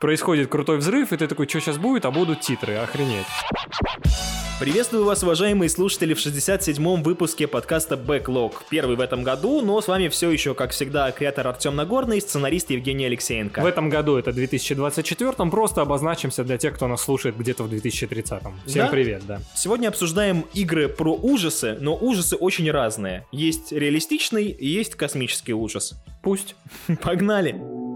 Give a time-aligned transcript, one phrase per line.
[0.00, 3.26] происходит крутой взрыв, и ты такой, что сейчас будет, а будут титры, охренеть.
[4.60, 8.54] Приветствую вас, уважаемые слушатели, в 67-м выпуске подкаста Backlog.
[8.70, 12.70] Первый в этом году, но с вами все еще, как всегда, креатор Артем Нагорный, сценарист
[12.70, 13.60] Евгений Алексеенко.
[13.60, 18.42] В этом году это 2024, просто обозначимся для тех, кто нас слушает где-то в 2030.
[18.66, 18.88] Всем Да?
[18.88, 19.40] привет, да.
[19.54, 23.26] Сегодня обсуждаем игры про ужасы, но ужасы очень разные.
[23.32, 25.94] Есть реалистичный и есть космический ужас.
[26.22, 26.54] Пусть.
[27.02, 27.95] Погнали!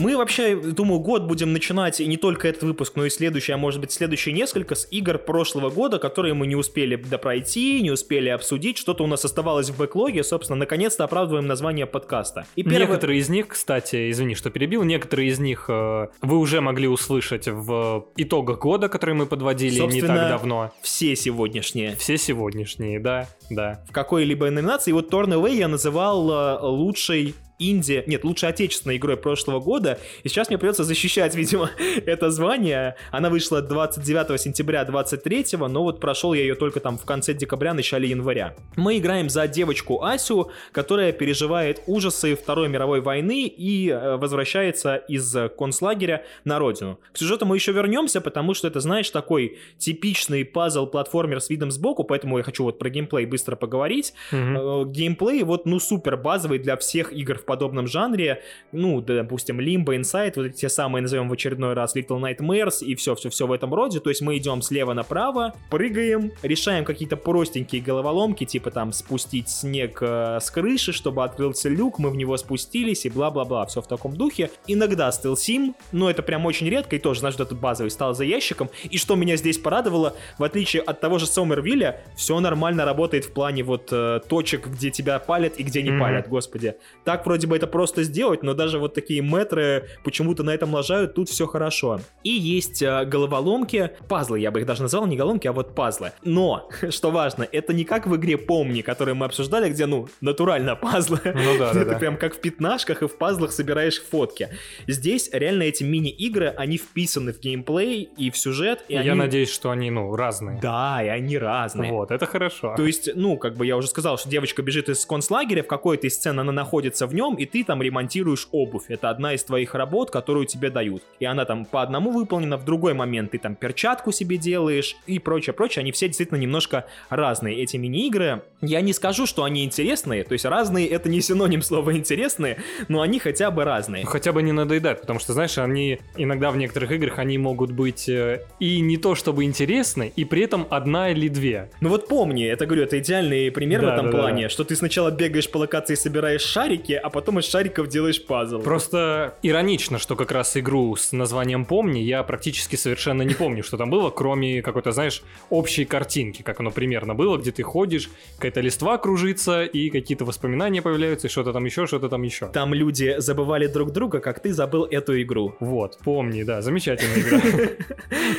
[0.00, 3.58] Мы вообще, думаю, год будем начинать, и не только этот выпуск, но и следующий, а
[3.58, 8.30] может быть следующие несколько, с игр прошлого года, которые мы не успели допройти, не успели
[8.30, 12.46] обсудить, что-то у нас оставалось в бэклоге, собственно, наконец-то оправдываем название подкаста.
[12.56, 16.62] И первое- Некоторые из них, кстати, извини, что перебил, некоторые из них э, вы уже
[16.62, 20.72] могли услышать в итогах года, который мы подводили не Собственно, так давно.
[20.80, 21.94] все сегодняшние.
[21.96, 23.84] Все сегодняшние, да, да.
[23.86, 24.92] в какой-либо номинации.
[24.92, 30.28] И вот Away я называл э, лучшей инди, нет, лучшей отечественной игрой прошлого года, и
[30.28, 31.70] сейчас мне придется защищать, видимо,
[32.06, 32.96] это звание.
[33.12, 37.74] Она вышла 29 сентября 23 но вот прошел я ее только там в конце декабря,
[37.74, 38.54] начале января.
[38.76, 45.36] Мы играем за девочку Асю, которая переживает ужасы Второй мировой войны и э, возвращается из
[45.58, 46.98] концлагеря на родину.
[47.12, 52.04] К сюжету мы еще вернемся, потому что это, знаешь, такой типичный пазл-платформер с видом сбоку,
[52.04, 54.14] поэтому я хочу вот про геймплей быстро поговорить.
[54.32, 58.42] Э, Геймплей вот, ну, супер базовый для всех игр в подобном жанре.
[58.72, 62.84] Ну, да, допустим, Limbo, Inside, вот эти те самые, назовем в очередной раз, Little Nightmares
[62.84, 63.98] и все-все-все в этом роде.
[64.00, 69.98] То есть мы идем слева направо, прыгаем, решаем какие-то простенькие головоломки, типа там спустить снег
[70.00, 73.66] э, с крыши, чтобы открылся люк, мы в него спустились и бла-бла-бла.
[73.66, 74.50] Все в таком духе.
[74.68, 78.70] Иногда стелсим, но это прям очень редко, и тоже, знаешь, этот базовый стал за ящиком.
[78.90, 83.32] И что меня здесь порадовало, в отличие от того же Сомервилля, все нормально работает в
[83.32, 86.00] плане вот э, точек, где тебя палят и где не Мгм.
[86.00, 86.74] палят, господи.
[87.04, 91.14] Так вроде бы это просто сделать, но даже вот такие метры почему-то на этом лажают,
[91.14, 92.00] тут все хорошо.
[92.24, 96.12] И есть э, головоломки, пазлы, я бы их даже назвал, не головоломки, а вот пазлы.
[96.24, 100.76] Но, что важно, это не как в игре Помни, которую мы обсуждали, где, ну, натурально
[100.76, 101.20] пазлы.
[101.24, 101.98] Ну да, да, Ты да.
[101.98, 104.48] прям как в пятнашках и в пазлах собираешь фотки.
[104.86, 108.84] Здесь реально эти мини-игры, они вписаны в геймплей и в сюжет.
[108.88, 110.58] И Я они- надеюсь, что они, ну, разные.
[110.60, 111.92] Да, и они разные.
[111.92, 112.74] Вот, это хорошо.
[112.76, 116.06] То есть, ну, как бы я уже сказал, что девочка бежит из концлагеря, в какой-то
[116.06, 118.84] из сцен она находится в нем, и ты там ремонтируешь обувь.
[118.88, 121.02] Это одна из твоих работ, которую тебе дают.
[121.18, 125.18] И она там по одному выполнена, в другой момент ты там перчатку себе делаешь и
[125.18, 125.82] прочее, прочее.
[125.82, 128.42] Они все действительно немножко разные, эти мини-игры.
[128.60, 132.58] Я не скажу, что они интересные, то есть разные это не синоним слова интересные,
[132.88, 134.04] но они хотя бы разные.
[134.04, 138.08] Хотя бы не надоедать, потому что, знаешь, они иногда в некоторых играх они могут быть
[138.08, 141.70] э, и не то чтобы интересны, и при этом одна или две.
[141.80, 144.48] Ну вот помни, это говорю, это идеальный пример в Да, этом да, да, плане, да.
[144.48, 148.60] что ты сначала бегаешь по локации, собираешь шарики, а потом из шариков делаешь пазл.
[148.60, 153.76] Просто иронично, что как раз игру с названием «Помни» я практически совершенно не помню, что
[153.76, 158.60] там было, кроме какой-то, знаешь, общей картинки, как оно примерно было, где ты ходишь, какая-то
[158.60, 162.46] листва кружится, и какие-то воспоминания появляются, и что-то там еще, что-то там еще.
[162.48, 165.54] Там люди забывали друг друга, как ты забыл эту игру.
[165.60, 167.40] Вот, помни, да, замечательная игра.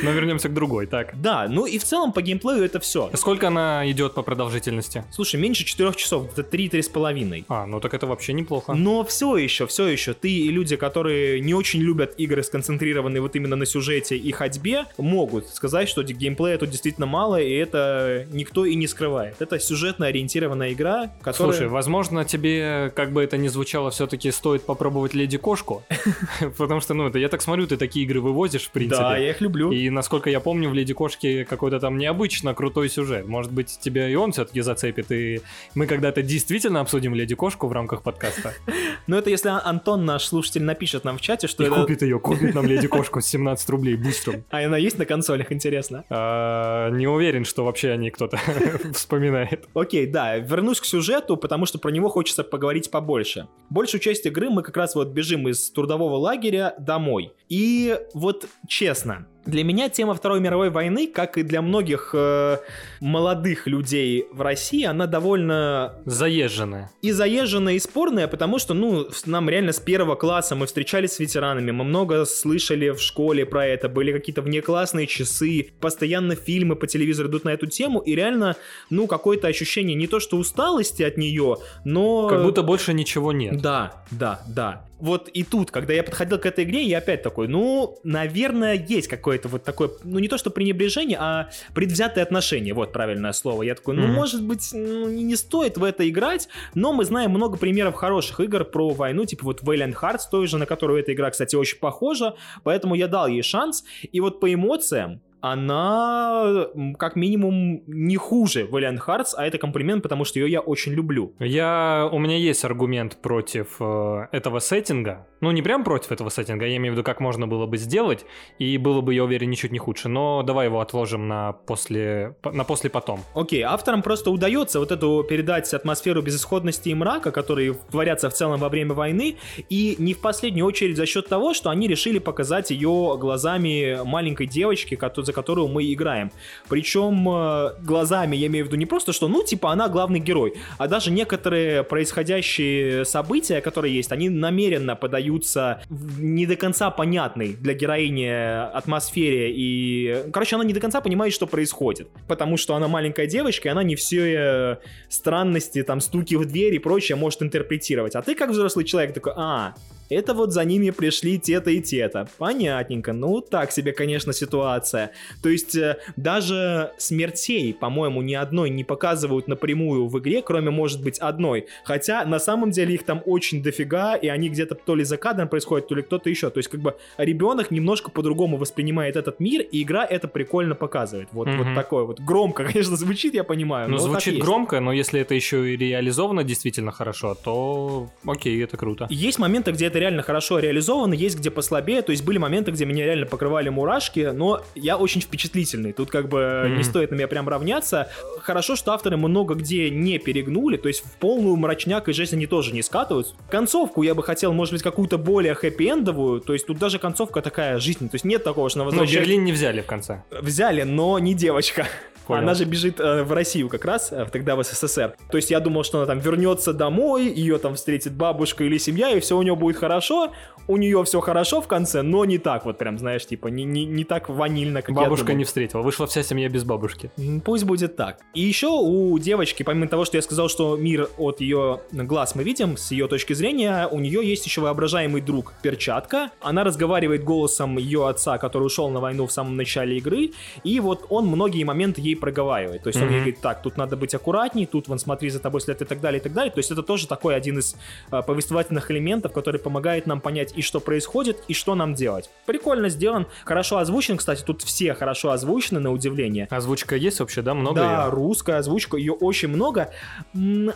[0.02, 1.20] Но вернемся к другой, так.
[1.20, 3.10] Да, ну и в целом по геймплею это все.
[3.14, 5.04] Сколько она идет по продолжительности?
[5.10, 7.44] Слушай, меньше 4 часов, это 3 половиной.
[7.48, 8.61] А, ну так это вообще неплохо.
[8.68, 13.36] Но все еще, все еще, ты и люди, которые не очень любят игры, сконцентрированные вот
[13.36, 18.64] именно на сюжете и ходьбе, могут сказать, что геймплея тут действительно мало, и это никто
[18.64, 19.36] и не скрывает.
[19.40, 21.52] Это сюжетно ориентированная игра, которая...
[21.54, 25.82] Слушай, возможно, тебе, как бы это ни звучало, все-таки стоит попробовать Леди Кошку.
[26.58, 29.02] Потому что, ну, это я так смотрю, ты такие игры вывозишь, в принципе.
[29.02, 29.72] да, я их люблю.
[29.72, 33.26] И насколько я помню, в Леди Кошке какой-то там необычно крутой сюжет.
[33.26, 35.40] Может быть, тебя и он все-таки зацепит, и
[35.74, 38.51] мы когда-то действительно обсудим Леди Кошку в рамках подкаста.
[39.06, 41.80] Но это если Антон, наш слушатель, напишет нам в чате, что И это...
[41.80, 44.44] купит ее, купит нам Леди Кошку с 17 рублей бустером.
[44.50, 46.04] А она есть на консолях, интересно?
[46.10, 48.38] А, Не уверен, что вообще о ней кто-то
[48.94, 49.68] вспоминает.
[49.74, 53.48] Окей, да, вернусь к сюжету, потому что про него хочется поговорить побольше.
[53.70, 57.32] Большую часть игры мы как раз вот бежим из трудового лагеря домой.
[57.48, 62.58] И вот честно, Для меня тема Второй мировой войны, как и для многих э,
[63.00, 66.90] молодых людей в России, она довольно Заезженная.
[67.02, 71.18] и заезженная, и спорная, потому что, ну, нам реально с первого класса мы встречались с
[71.18, 76.86] ветеранами, мы много слышали в школе про это, были какие-то внеклассные часы, постоянно фильмы по
[76.86, 78.56] телевизору идут на эту тему, и реально,
[78.90, 82.28] ну, какое-то ощущение не то что усталости от нее, но...
[82.28, 83.60] Как будто больше ничего нет.
[83.60, 84.84] Да, да, да.
[85.02, 89.08] Вот и тут, когда я подходил к этой игре, я опять такой, ну, наверное, есть
[89.08, 93.64] какое-то вот такое, ну не то что пренебрежение, а предвзятое отношение, вот правильное слово.
[93.64, 94.12] Я такой, ну Мгм.
[94.12, 98.38] может быть, ну, не не стоит в это играть, но мы знаем много примеров хороших
[98.38, 101.80] игр про войну, типа вот Valiant Hearts, той же, на которую эта игра, кстати, очень
[101.80, 103.82] похожа, поэтому я дал ей шанс,
[104.12, 106.66] и вот по эмоциям она
[106.98, 111.34] как минимум не хуже Valiant Hearts, а это комплимент, потому что ее я очень люблю.
[111.40, 115.26] Я, у меня есть аргумент против э, этого сеттинга.
[115.40, 118.24] Ну, не прям против этого сеттинга, я имею в виду, как можно было бы сделать,
[118.58, 120.08] и было бы, я уверен, ничуть не худше.
[120.08, 123.20] Но давай его отложим на после, по- на после потом.
[123.34, 128.60] Окей, авторам просто удается вот эту передать атмосферу безысходности и мрака, которые творятся в целом
[128.60, 129.36] во время войны,
[129.68, 134.46] и не в последнюю очередь за счет того, что они решили показать ее глазами маленькой
[134.46, 136.30] девочки, кото- за которую мы играем.
[136.68, 140.54] Причем э, глазами я имею в виду не просто, что, ну, типа, она главный герой,
[140.78, 145.82] а даже некоторые происходящие события, которые есть, они намеренно подаются
[146.18, 148.28] не до конца понятной для героини
[148.76, 150.30] атмосфере и...
[150.32, 153.82] Короче, она не до конца понимает, что происходит, потому что она маленькая девочка, и она
[153.82, 154.76] не все э,
[155.08, 158.14] странности, там, стуки в дверь и прочее может интерпретировать.
[158.16, 159.74] А ты, как взрослый человек, такой, а,
[160.12, 162.28] это вот за ними пришли те-то и те-то.
[162.38, 163.12] Понятненько.
[163.12, 165.12] Ну, так себе, конечно, ситуация.
[165.42, 171.02] То есть, э, даже смертей, по-моему, ни одной не показывают напрямую в игре, кроме, может
[171.02, 171.66] быть, одной.
[171.84, 175.48] Хотя, на самом деле, их там очень дофига, и они где-то то ли за кадром
[175.48, 176.50] происходят, то ли кто-то еще.
[176.50, 181.28] То есть, как бы, ребенок немножко по-другому воспринимает этот мир, и игра это прикольно показывает.
[181.32, 181.74] Вот, вот Мгм.
[181.74, 182.20] такое вот.
[182.20, 183.88] Громко, конечно, звучит, я понимаю.
[183.90, 189.06] Ну, звучит громко, но если это еще и реализовано действительно хорошо, то окей, это круто.
[189.10, 192.84] Есть моменты, где это реально хорошо реализовано, есть где послабее, то есть были моменты, где
[192.84, 196.76] меня реально покрывали мурашки, но я очень впечатлительный, тут как бы Мгм.
[196.78, 198.08] не стоит на меня прям равняться.
[198.40, 202.46] Хорошо, что авторы много где не перегнули, то есть в полную мрачняк и жесть они
[202.46, 203.34] тоже не скатываются.
[203.48, 207.78] Концовку я бы хотел, может быть, какую-то более хэппи-эндовую, то есть тут даже концовка такая
[207.78, 209.28] жизненная, то есть нет такого, что она Но возвращается...
[209.28, 210.22] Берлин не взяли в конце.
[210.30, 211.86] Взяли, но не девочка.
[212.32, 212.42] Понял.
[212.42, 215.14] Она же бежит э, в Россию как раз, э, тогда в СССР.
[215.30, 219.10] То есть я думал, что она там вернется домой, ее там встретит бабушка или семья,
[219.10, 220.32] и все у нее будет хорошо.
[220.68, 223.84] У нее все хорошо в конце, но не так вот прям, знаешь, типа не, не,
[223.84, 225.38] не так ванильно, как я Бабушка думал.
[225.38, 227.10] не встретила, вышла вся семья без бабушки.
[227.44, 228.18] Пусть будет так.
[228.34, 232.44] И еще у девочки, помимо того, что я сказал, что мир от ее глаз мы
[232.44, 236.30] видим, с ее точки зрения, у нее есть еще воображаемый друг Перчатка.
[236.40, 240.30] Она разговаривает голосом ее отца, который ушел на войну в самом начале игры,
[240.62, 242.82] и вот он многие моменты ей проговаривает.
[242.84, 243.12] То есть он Мгм.
[243.14, 246.00] ей говорит, так, тут надо быть аккуратней, тут вон смотри за тобой след и так
[246.00, 246.52] далее, и так далее.
[246.52, 247.74] То есть это тоже такой один из
[248.10, 252.30] а, повествовательных элементов, который помогает нам понять и что происходит, и что нам делать.
[252.46, 256.46] Прикольно сделан, хорошо озвучен, кстати, тут все хорошо озвучены, на удивление.
[256.50, 257.54] Озвучка есть вообще, да?
[257.54, 258.10] Много Да, её?
[258.10, 259.90] русская озвучка, ее очень много.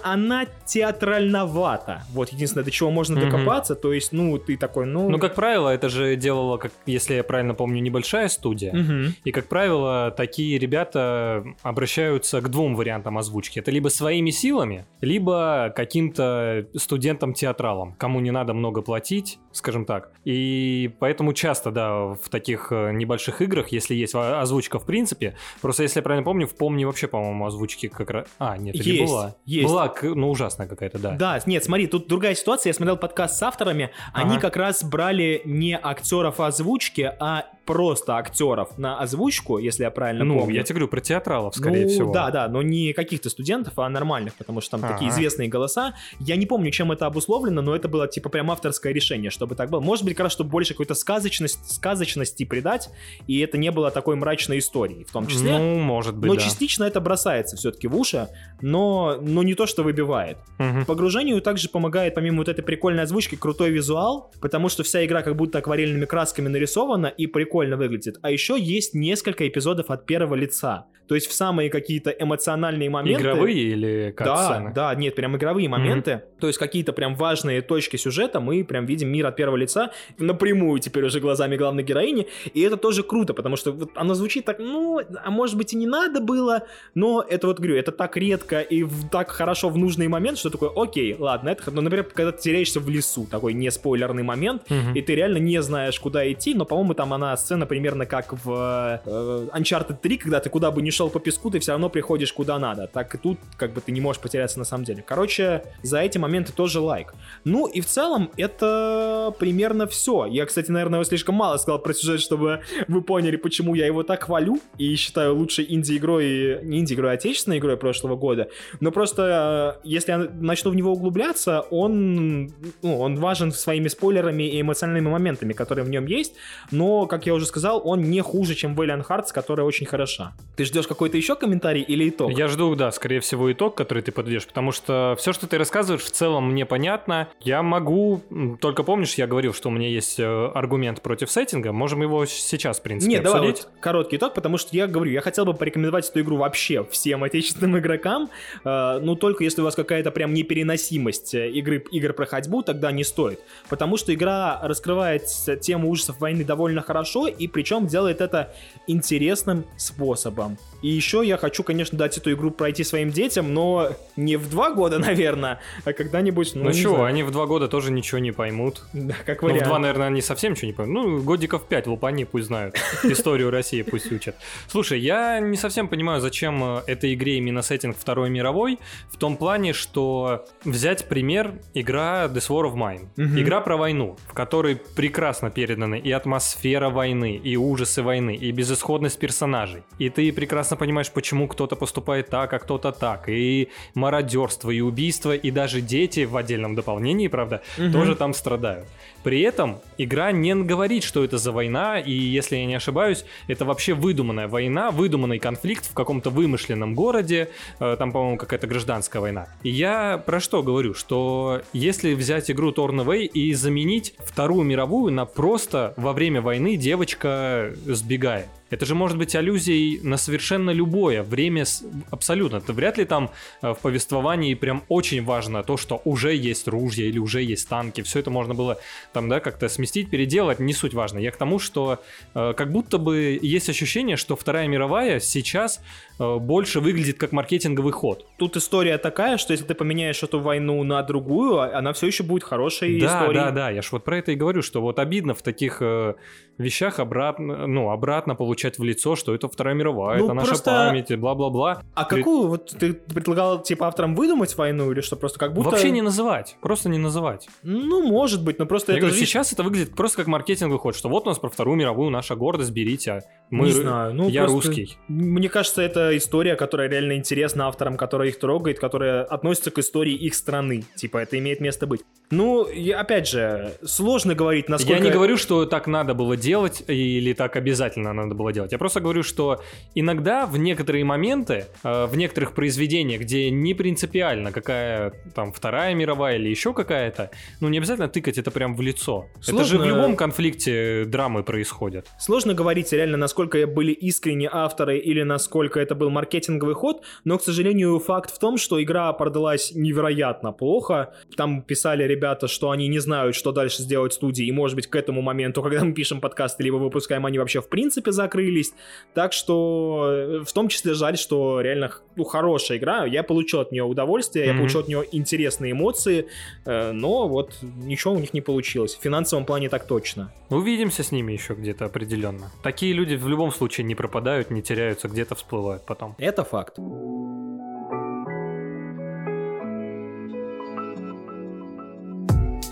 [0.03, 2.03] Она театральновата.
[2.13, 3.31] Вот единственное, до чего можно Мгм.
[3.31, 3.75] докопаться.
[3.75, 5.09] То есть, ну, ты такой, ну...
[5.09, 8.73] Ну, как правило, это же делала, как, если я правильно помню, небольшая студия.
[8.75, 9.15] Мгм.
[9.25, 11.26] И, как правило, такие ребята
[11.63, 13.59] обращаются к двум вариантам озвучки.
[13.59, 20.11] Это либо своими силами, либо каким-то студентам-театралам, кому не надо много платить, скажем так.
[20.25, 25.83] И поэтому часто, да, в таких э, небольших играх, если есть озвучка в принципе, просто
[25.83, 28.27] если я правильно помню, в Помни вообще, по-моему, озвучки как раз...
[28.39, 29.35] А, нет, Есть, была?
[29.45, 29.69] есть.
[29.69, 31.13] Была, ну, ужасная какая-то, да.
[31.13, 32.71] Да, нет, смотри, тут другая ситуация.
[32.71, 33.91] Я смотрел подкаст с авторами.
[34.13, 34.41] Они Ага.
[34.41, 40.39] как раз брали не актеров озвучки, а просто актеров на озвучку, если я правильно Ну,
[40.39, 40.55] помню.
[40.55, 42.13] я тебе говорю про театралов, скорее ну, всего.
[42.13, 45.19] Да, да, но не каких-то студентов, а нормальных, потому что там такие Ага.
[45.19, 45.95] известные голоса.
[46.21, 49.71] Я не помню, чем это обусловлено, но это было типа прям авторское решение, чтобы так
[49.71, 49.81] было.
[49.81, 52.91] Может быть, как раз, чтобы больше какой-то сказочность, сказочности придать,
[53.27, 55.59] и это не было такой мрачной историей в том числе.
[55.59, 56.41] Ну, может быть, но да.
[56.41, 58.29] частично это бросается все-таки в уши,
[58.61, 60.39] но, но не то, что выбивает.
[60.59, 60.85] Мгм.
[60.85, 65.37] Погружению также помогает, помимо вот этой прикольной озвучки, крутой визуал, потому что вся игра как
[65.37, 68.19] будто акварельными красками нарисована и прикольно выглядит.
[68.23, 70.87] А еще есть несколько эпизодов от первого лица.
[71.09, 73.23] То есть в самые какие-то эмоциональные моменты...
[73.23, 74.73] Игровые или как да, сцены?
[74.75, 76.23] да, нет, прям игровые моменты.
[76.41, 80.81] То есть какие-то прям важные точки сюжета мы прям видим мир от первого лица напрямую
[80.81, 82.27] теперь уже глазами главной героини.
[82.55, 85.77] И это тоже круто, потому что вот оно звучит так, ну, а может быть и
[85.77, 86.63] не надо было,
[86.95, 90.51] но это вот, говорю, это так редко и в- так хорошо в нужный момент, что
[90.51, 94.69] такое, окей, ладно, это, ну, например, когда ты теряешься в лесу, такой не спойлерный момент,
[94.69, 94.95] Мгм.
[94.95, 99.01] и ты реально не знаешь, куда идти, но, по-моему, там она сцена примерно как в
[99.07, 102.33] э, Uncharted 3, когда ты куда бы ни шел по песку, ты все равно приходишь
[102.33, 102.87] куда надо.
[102.87, 105.05] Так и тут как бы ты не можешь потеряться на самом деле.
[105.07, 107.15] Короче, за эти моменты тоже лайк.
[107.45, 110.27] Ну и в целом это примерно все.
[110.27, 114.25] Я, кстати, наверное, слишком мало сказал про сюжет, чтобы вы поняли, почему я его так
[114.25, 118.49] хвалю и считаю лучшей инди-игрой, не инди-игрой, а отечественной игрой прошлого года.
[118.81, 122.47] Но просто, э, если я начну в него углубляться, он,
[122.83, 126.35] ну, он важен своими спойлерами и эмоциональными моментами, которые в нем есть.
[126.71, 130.33] Но, как я уже сказал, он не хуже, чем Valiant Hearts, которая очень хороша.
[130.57, 132.31] Ты ждешь какой-то еще комментарий или итог?
[132.33, 136.03] Я жду, да, скорее всего, итог, который ты подведешь, потому что все, что ты рассказываешь,
[136.03, 137.29] в целом мне понятно.
[137.41, 138.23] Я могу,
[138.61, 140.25] только помнишь, я говорил, что у меня есть э,
[140.55, 143.41] аргумент против сеттинга, можем его сейчас, в принципе, Нет, обсудить.
[143.41, 146.85] давай вот короткий итог, потому что я говорю, я хотел бы порекомендовать эту игру вообще
[146.85, 148.31] всем отечественным игрокам,
[148.65, 152.93] э, ну только если у вас какая-то прям непереносимость э, игры, игр про ходьбу, тогда
[152.93, 153.41] не стоит.
[153.69, 155.25] Потому что игра раскрывает
[155.61, 158.55] тему ужасов войны довольно хорошо, и причем делает это
[158.87, 160.59] интересным способом.
[160.83, 164.71] И еще я хочу, конечно, дать эту игру пройти своим детям, но не в два
[164.71, 166.55] года, наверное, а когда-нибудь...
[166.55, 168.83] Ну, ну что, они в два года тоже ничего не поймут.
[168.93, 169.61] Да, как вариант.
[169.61, 170.95] Ну, в два, наверное, они совсем ничего не поймут.
[170.95, 172.77] Ну, годиков пять лупани пусть знают.
[173.05, 174.37] Историю России пусть учат.
[174.69, 178.79] Слушай, я не совсем понимаю, зачем э, этой игре именно сеттинг Второй мировой,
[179.11, 183.09] в том плане, что взять пример игра This War of Mine.
[183.17, 183.41] Угу.
[183.41, 189.19] Игра про войну, в которой прекрасно переданы и атмосфера войны, и ужасы войны, и безысходность
[189.19, 189.83] персонажей.
[189.99, 193.29] И ты прекрасно понимаешь, почему кто-то поступает так, а кто-то так.
[193.29, 197.93] И мародерство, и убийство, и даже дети в отдельном дополнении, правда, угу.
[197.93, 198.89] тоже там страдают.
[199.23, 203.65] При этом игра не говорит, что это за война, и если я не ошибаюсь, это
[203.65, 209.49] вообще выдуманная война, выдуманный конфликт в каком-то вымышленном городе, э, там, по-моему, какая-то гражданская война.
[209.63, 210.95] И я про что говорю?
[210.95, 216.77] Что если взять игру Torn Away и заменить Вторую мировую на просто во время войны
[216.77, 218.47] девочка сбегает.
[218.71, 221.65] Это же может быть аллюзией на совершенно любое время
[222.11, 222.57] абсолютно.
[222.57, 223.31] Это вряд ли там
[223.63, 228.03] э, в повествовании прям очень важно то, что уже есть ружья или уже есть танки.
[228.03, 228.79] Все это можно было
[229.13, 231.19] там, да, как-то сместить, переделать, не суть важно.
[231.19, 232.01] Я к тому, что
[232.35, 235.81] э, как будто бы есть ощущение, что Вторая мировая сейчас
[236.19, 238.27] э, больше выглядит как маркетинговый ход.
[238.37, 242.25] Тут история такая, что если ты поменяешь эту войну на другую, а, она все еще
[242.25, 243.45] будет хорошей да, историей.
[243.45, 243.71] Да, да, да.
[243.71, 246.15] Я ж вот про это и говорю, что вот обидно в таких э,
[246.59, 250.71] вещах обратно, ну, обратно получать в лицо, что это Вторая мировая, ну, это наша просто...
[250.71, 251.83] память, бла-бла-бла.
[251.95, 252.19] А При...
[252.19, 255.71] какую, вот ты предлагал, типа, авторам выдумать войну или что, просто как будто...
[255.71, 257.49] Вообще не называть, просто не называть.
[257.63, 259.07] Ну, может быть, но просто Я это...
[259.07, 262.11] Говорю, сейчас это выглядит просто как маркетинговый ход, что вот у нас про Вторую мировую
[262.11, 263.21] наша гордость, берите, а
[263.51, 263.67] мы...
[263.67, 264.69] Не знаю, ну Я просто...
[264.69, 264.97] русский.
[265.09, 270.15] Мне кажется, это история, которая реально интересна авторам, которая их трогает, которая относится к истории
[270.15, 270.85] их страны.
[270.97, 272.01] Типа, это имеет место быть.
[272.31, 274.99] Ну, и опять же, сложно говорить, насколько...
[274.99, 278.73] Я не говорю, что так надо было делать или так обязательно надо было делать.
[278.73, 279.61] Я просто говорю, что
[279.95, 286.37] иногда в некоторые моменты, э, в некоторых произведениях, где не принципиально, какая там Вторая мировая
[286.37, 289.27] или еще какая-то, ну не обязательно тыкать это прям в лицо.
[289.41, 289.61] Сложно...
[289.61, 292.09] Это же в любом конфликте драмы происходят.
[292.19, 297.43] Сложно говорить реально, насколько были искренне авторы или насколько это был маркетинговый ход, но, к
[297.43, 301.15] сожалению, факт в том, что игра продалась невероятно плохо.
[301.37, 304.97] Там писали ребята, что они не знают, что дальше сделать студии, и, может быть, к
[304.97, 308.73] этому моменту, когда мы пишем подкаст или его выпускаем, они вообще в принципе закрылись.
[309.15, 313.07] Так что, э, в том числе, жаль, что реально ну, хорошая игра.
[313.07, 314.53] Я получил от нее удовольствие, mm-hmm.
[314.53, 316.27] я получил от нее интересные эмоции,
[316.65, 318.95] э, но вот ничего у них не получилось.
[318.95, 320.33] В финансовом плане так точно.
[320.51, 322.51] Увидимся с ними еще где-то определенно.
[322.63, 326.15] Такие люди в любом случае не пропадают, не теряются, где-то всплывают потом.
[326.19, 326.79] Это факт.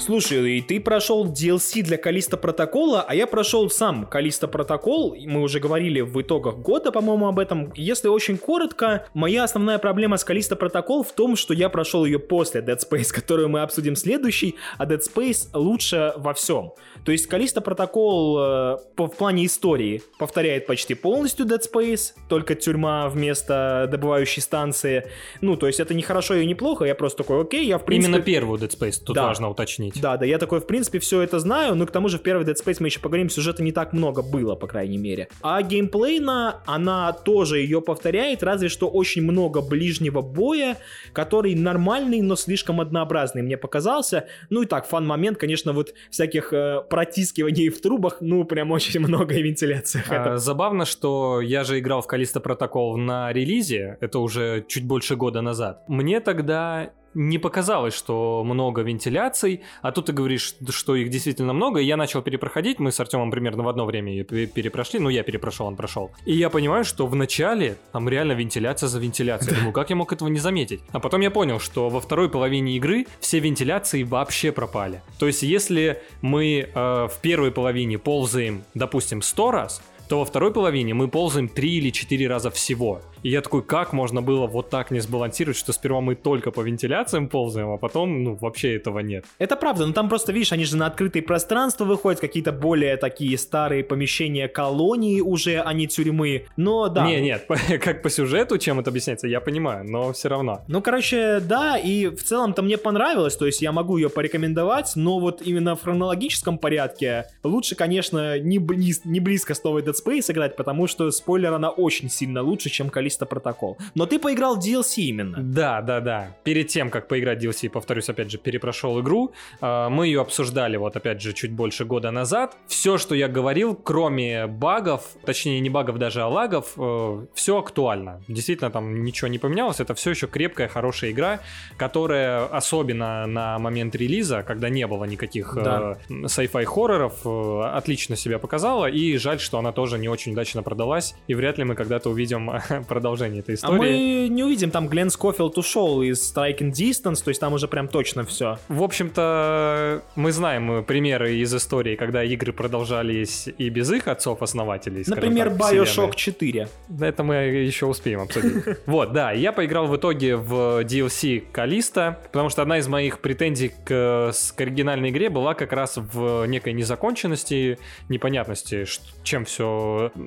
[0.04, 5.16] Слушай, и ты прошел DLC для Калиста Протокола, а я прошел сам Калиста Протокол.
[5.18, 7.72] Мы уже говорили в итогах года, по-моему, об этом.
[7.74, 12.18] Если очень коротко, моя основная проблема с Калиста Протокол в том, что я прошел ее
[12.18, 16.72] после Dead Space, которую мы обсудим следующий, а Dead Space лучше во всем.
[17.06, 22.54] То есть Калиста Протокол э, по, в плане истории повторяет почти полностью Dead Space, только
[22.54, 25.08] тюрьма вместо добывающей станции.
[25.40, 27.86] Ну, то есть это не хорошо и не плохо, я просто такой, окей, я в
[27.86, 28.12] принципе...
[28.12, 29.28] Именно первую Dead Space, тут да.
[29.28, 29.93] важно уточнить.
[30.00, 32.44] Да, да, я такой, в принципе, все это знаю, но к тому же в первой
[32.44, 35.28] Dead Space мы еще поговорим, сюжета не так много было, по крайней мере.
[35.42, 40.76] А геймплейна, она тоже ее повторяет, разве что очень много ближнего боя,
[41.12, 44.26] который нормальный, но слишком однообразный мне показался.
[44.50, 49.34] Ну и так, фан-момент, конечно, вот всяких э, протискиваний в трубах, ну, прям очень много
[49.34, 50.06] и вентиляциях.
[50.10, 55.16] А, забавно, что я же играл в Калиста Протокол на релизе, это уже чуть больше
[55.16, 55.84] года назад.
[55.88, 61.80] Мне тогда не показалось, что много вентиляций, а тут ты говоришь, что их действительно много,
[61.80, 65.66] и я начал перепроходить, мы с Артемом примерно в одно время перепрошли, ну я перепрошел,
[65.66, 66.10] он прошел.
[66.24, 69.56] И я понимаю, что в начале там реально вентиляция за вентиляцией.
[69.56, 70.80] Думаю, как я мог этого не заметить?
[70.92, 75.02] А потом я понял, что во второй половине игры все вентиляции вообще пропали.
[75.18, 80.52] То есть если мы э, в первой половине ползаем, допустим, 100 раз, то во второй
[80.52, 83.00] половине мы ползаем 3 или 4 раза всего.
[83.24, 86.60] И я такой, как можно было вот так не сбалансировать, что сперва мы только по
[86.60, 89.24] вентиляциям ползаем, а потом, ну, вообще этого нет.
[89.38, 93.38] Это правда, но там просто, видишь, они же на открытые пространства выходят, какие-то более такие
[93.38, 96.46] старые помещения колонии уже, а не тюрьмы.
[96.58, 97.06] Но да.
[97.06, 97.48] Не, нет,
[97.80, 100.62] как по сюжету, чем это объясняется, я понимаю, но все равно.
[100.68, 105.18] Ну, короче, да, и в целом-то мне понравилось, то есть я могу ее порекомендовать, но
[105.18, 110.32] вот именно в хронологическом порядке лучше, конечно, не, близ, не близко с новой Dead Space
[110.32, 113.78] играть, потому что спойлер, она очень сильно лучше, чем Калиста Протокол.
[113.94, 115.38] Но ты поиграл в DLC именно.
[115.40, 116.36] Да, да, да.
[116.44, 120.76] Перед тем, как поиграть в DLC, повторюсь, опять же, перепрошел игру, а, мы ее обсуждали,
[120.76, 122.56] вот опять же, чуть больше года назад.
[122.66, 128.22] Все, что я говорил, кроме багов, точнее, не багов даже, а лагов, э, все актуально.
[128.28, 129.80] Действительно, там ничего не поменялось.
[129.80, 131.40] Это все еще крепкая, хорошая игра,
[131.76, 135.98] которая, особенно на момент релиза, когда не было никаких да.
[136.08, 138.86] э, sci-fi хорроров, э, отлично себя показала.
[138.86, 141.14] И жаль, что она тоже не очень удачно продалась.
[141.26, 142.50] И вряд ли мы когда-то увидим
[142.88, 143.74] продолжение этой истории.
[143.74, 147.68] А мы не увидим, там Глен Скофилд ушел из Striking Distance, то есть там уже
[147.68, 148.58] прям точно все.
[148.68, 155.04] В общем-то, мы знаем примеры из истории, когда игры продолжались и без их отцов-основателей.
[155.06, 156.68] Например, так, Bioshock 4.
[157.00, 158.64] Это мы еще успеем обсудить.
[158.86, 163.72] Вот, да, я поиграл в итоге в DLC Калиста, потому что одна из моих претензий
[163.84, 168.84] к, к оригинальной игре была как раз в некой незаконченности, непонятности,
[169.22, 169.73] чем все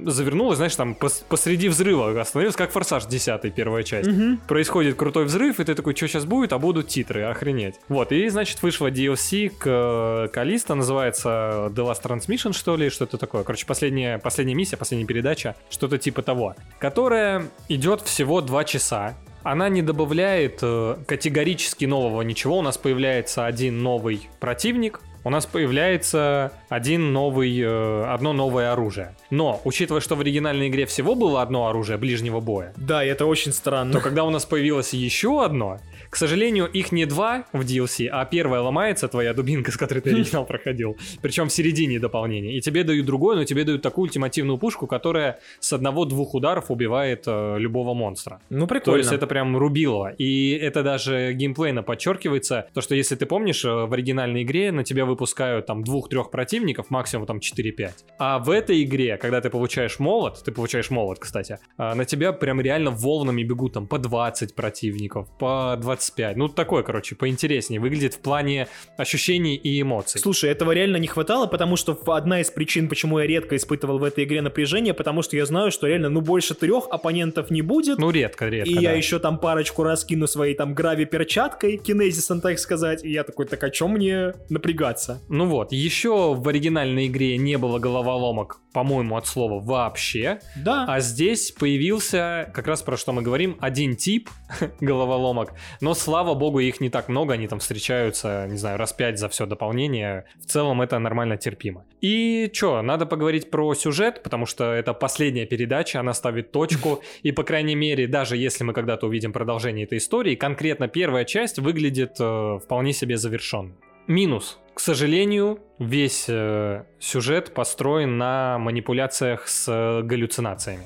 [0.06, 4.10] завернулось, знаешь, там посреди взрыва остановился, как Форсаж 10 первая часть.
[4.10, 4.40] Угу.
[4.48, 7.76] Происходит крутой взрыв, и ты такой, что сейчас будет, а будут титры, охренеть.
[7.90, 13.44] Вот, и, значит, вышла DLC к Калиста, называется The Last Transmission, что ли, что-то такое.
[13.44, 19.70] Короче, последняя, последняя миссия, последняя передача, что-то типа того, которая идет всего 2 часа, она
[19.70, 22.58] не добавляет э, категорически нового ничего.
[22.58, 29.14] У нас появляется один новый противник, у нас появляется один новый, э, одно новое оружие.
[29.30, 33.52] Но, учитывая, что в оригинальной игре всего было одно оружие ближнего боя, да, это очень
[33.52, 33.92] странно.
[33.92, 35.80] То когда у нас появилось еще одно,
[36.10, 40.10] к сожалению, их не два в DLC, а первая ломается, твоя дубинка, с которой ты
[40.14, 40.98] оригинал проходил.
[41.22, 42.58] Причем в середине дополнения.
[42.58, 47.24] И тебе дают другое, но тебе дают такую ультимативную пушку, которая с одного-двух ударов убивает
[47.28, 48.42] э, любого монстра.
[48.50, 48.94] Ну, прикольно.
[48.94, 50.14] То есть это прям рубило.
[50.18, 54.84] И это даже геймплейно подчеркивается, то, что если ты помнишь, э, в оригинальной игре на
[54.84, 57.92] тебя выпускают там двух-трех противников, максимум там 4-5.
[58.20, 62.34] А в этой игре, когда ты получаешь молот, ты получаешь молот, кстати, э, на тебя
[62.34, 66.38] прям реально волнами бегут там по 20 противников, по 20 25.
[66.38, 67.80] Ну, такой, короче, поинтереснее.
[67.80, 70.22] Выглядит в плане ощущений и эмоций.
[70.22, 74.04] Слушай, этого реально не хватало, потому что одна из причин, почему я редко испытывал в
[74.04, 77.98] этой игре напряжение, потому что я знаю, что реально, ну, больше трех оппонентов не будет.
[77.98, 78.82] Ну, редко, редко, И да.
[78.82, 83.46] я еще там парочку раз кину своей там грави-перчаткой, кинезисом, так сказать, и я такой,
[83.46, 85.22] так о чем мне напрягаться?
[85.30, 90.40] Ну вот, еще в оригинальной игре не было головоломок, по-моему, от слова вообще.
[90.56, 90.86] Да.
[90.88, 94.30] А здесь появился, как раз про что мы говорим, один тип
[94.80, 95.54] головоломок,
[95.88, 99.30] но слава богу, их не так много, они там встречаются, не знаю, раз пять за
[99.30, 100.26] все дополнение.
[100.36, 101.86] В целом это нормально терпимо.
[102.02, 107.32] И чё, надо поговорить про сюжет, потому что это последняя передача, она ставит точку, и,
[107.32, 112.18] по крайней мере, даже если мы когда-то увидим продолжение этой истории, конкретно первая часть выглядит
[112.20, 113.74] э, вполне себе завершен.
[114.08, 114.60] Минус.
[114.74, 120.84] К сожалению, весь э, сюжет построен на манипуляциях с э, галлюцинациями.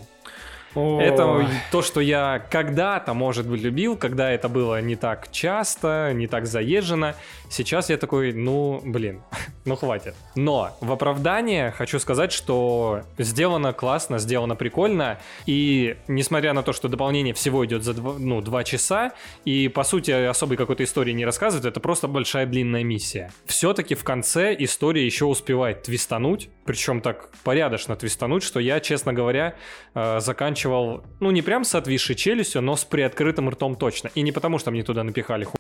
[0.75, 6.27] Это то, что я когда-то, может быть, любил, когда это было не так часто, не
[6.27, 7.15] так заезжено.
[7.52, 9.22] Сейчас я такой, ну, блин,
[9.66, 10.16] ну хватит.
[10.36, 15.20] Но в оправдание хочу сказать, что сделано классно, сделано прикольно.
[15.46, 19.12] И несмотря на то, что дополнение всего идет за два, ну, два часа,
[19.44, 23.34] и по сути особой какой-то истории не рассказывает, это просто большая длинная миссия.
[23.46, 29.56] Все-таки в конце история еще успевает твистануть, причем так порядочно твистануть, что я, честно говоря,
[29.94, 34.10] э, заканчивал, ну не прям с отвисшей челюстью, но с приоткрытым ртом точно.
[34.16, 35.60] И не потому, что мне туда напихали хуй,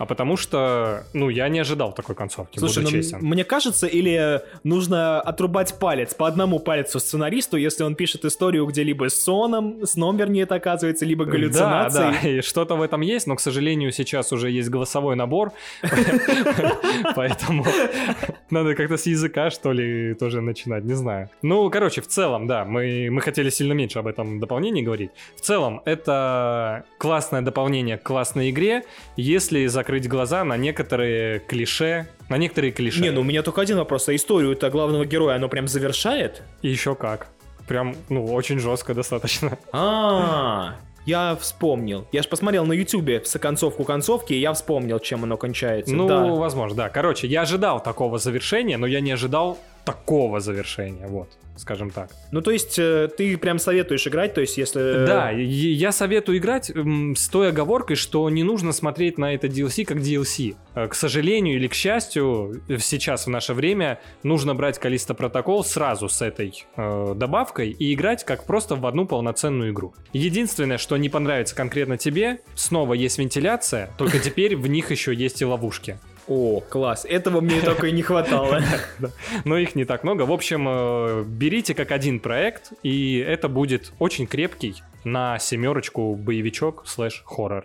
[0.00, 3.18] а потому что, ну, я не ожидал такой концовки, Слушай, буду ну, честен.
[3.20, 8.82] мне кажется, или нужно отрубать палец по одному пальцу сценаристу, если он пишет историю, где
[8.82, 12.12] либо с соном, сном, вернее, это оказывается, либо галлюцинацией.
[12.12, 15.52] Да, да, и что-то в этом есть, но, к сожалению, сейчас уже есть голосовой набор,
[17.14, 17.66] поэтому
[18.50, 21.28] надо как-то с языка, что ли, тоже начинать, не знаю.
[21.42, 25.10] Ну, короче, в целом, да, мы, мы хотели сильно меньше об этом дополнении говорить.
[25.36, 28.84] В целом, это классное дополнение к классной игре,
[29.18, 33.00] если закрыть закрыть глаза на некоторые клише, на некоторые клише.
[33.00, 34.08] Не, ну у меня только один вопрос.
[34.08, 36.42] А историю-то главного героя оно прям завершает?
[36.62, 37.26] И еще как.
[37.66, 39.58] Прям, ну, очень жестко достаточно.
[39.72, 40.76] А,
[41.06, 42.06] я вспомнил.
[42.12, 45.92] Я же посмотрел на ютубе концовку концовки, и я вспомнил, чем оно кончается.
[45.92, 46.24] Ну, да.
[46.24, 46.88] возможно, да.
[46.88, 49.58] Короче, я ожидал такого завершения, но я не ожидал
[49.90, 52.10] такого завершения, вот скажем так.
[52.32, 55.04] Ну, то есть, э, ты прям советуешь играть, то есть, если...
[55.06, 59.98] Да, я советую играть с той оговоркой, что не нужно смотреть на это DLC как
[59.98, 60.56] DLC.
[60.74, 66.08] Э, к сожалению или к счастью, сейчас в наше время нужно брать Калиста Протокол сразу
[66.08, 69.94] с этой э, добавкой и играть как просто в одну полноценную игру.
[70.12, 75.42] Единственное, что не понравится конкретно тебе, снова есть вентиляция, только теперь в них еще есть
[75.42, 75.98] и ловушки.
[76.30, 77.04] О, класс.
[77.04, 78.62] Этого мне только и не хватало.
[79.44, 80.22] Но их не так много.
[80.22, 86.84] В общем, э, берите как один проект, и это будет очень крепкий на семерочку боевичок
[86.86, 87.64] слэш хоррор.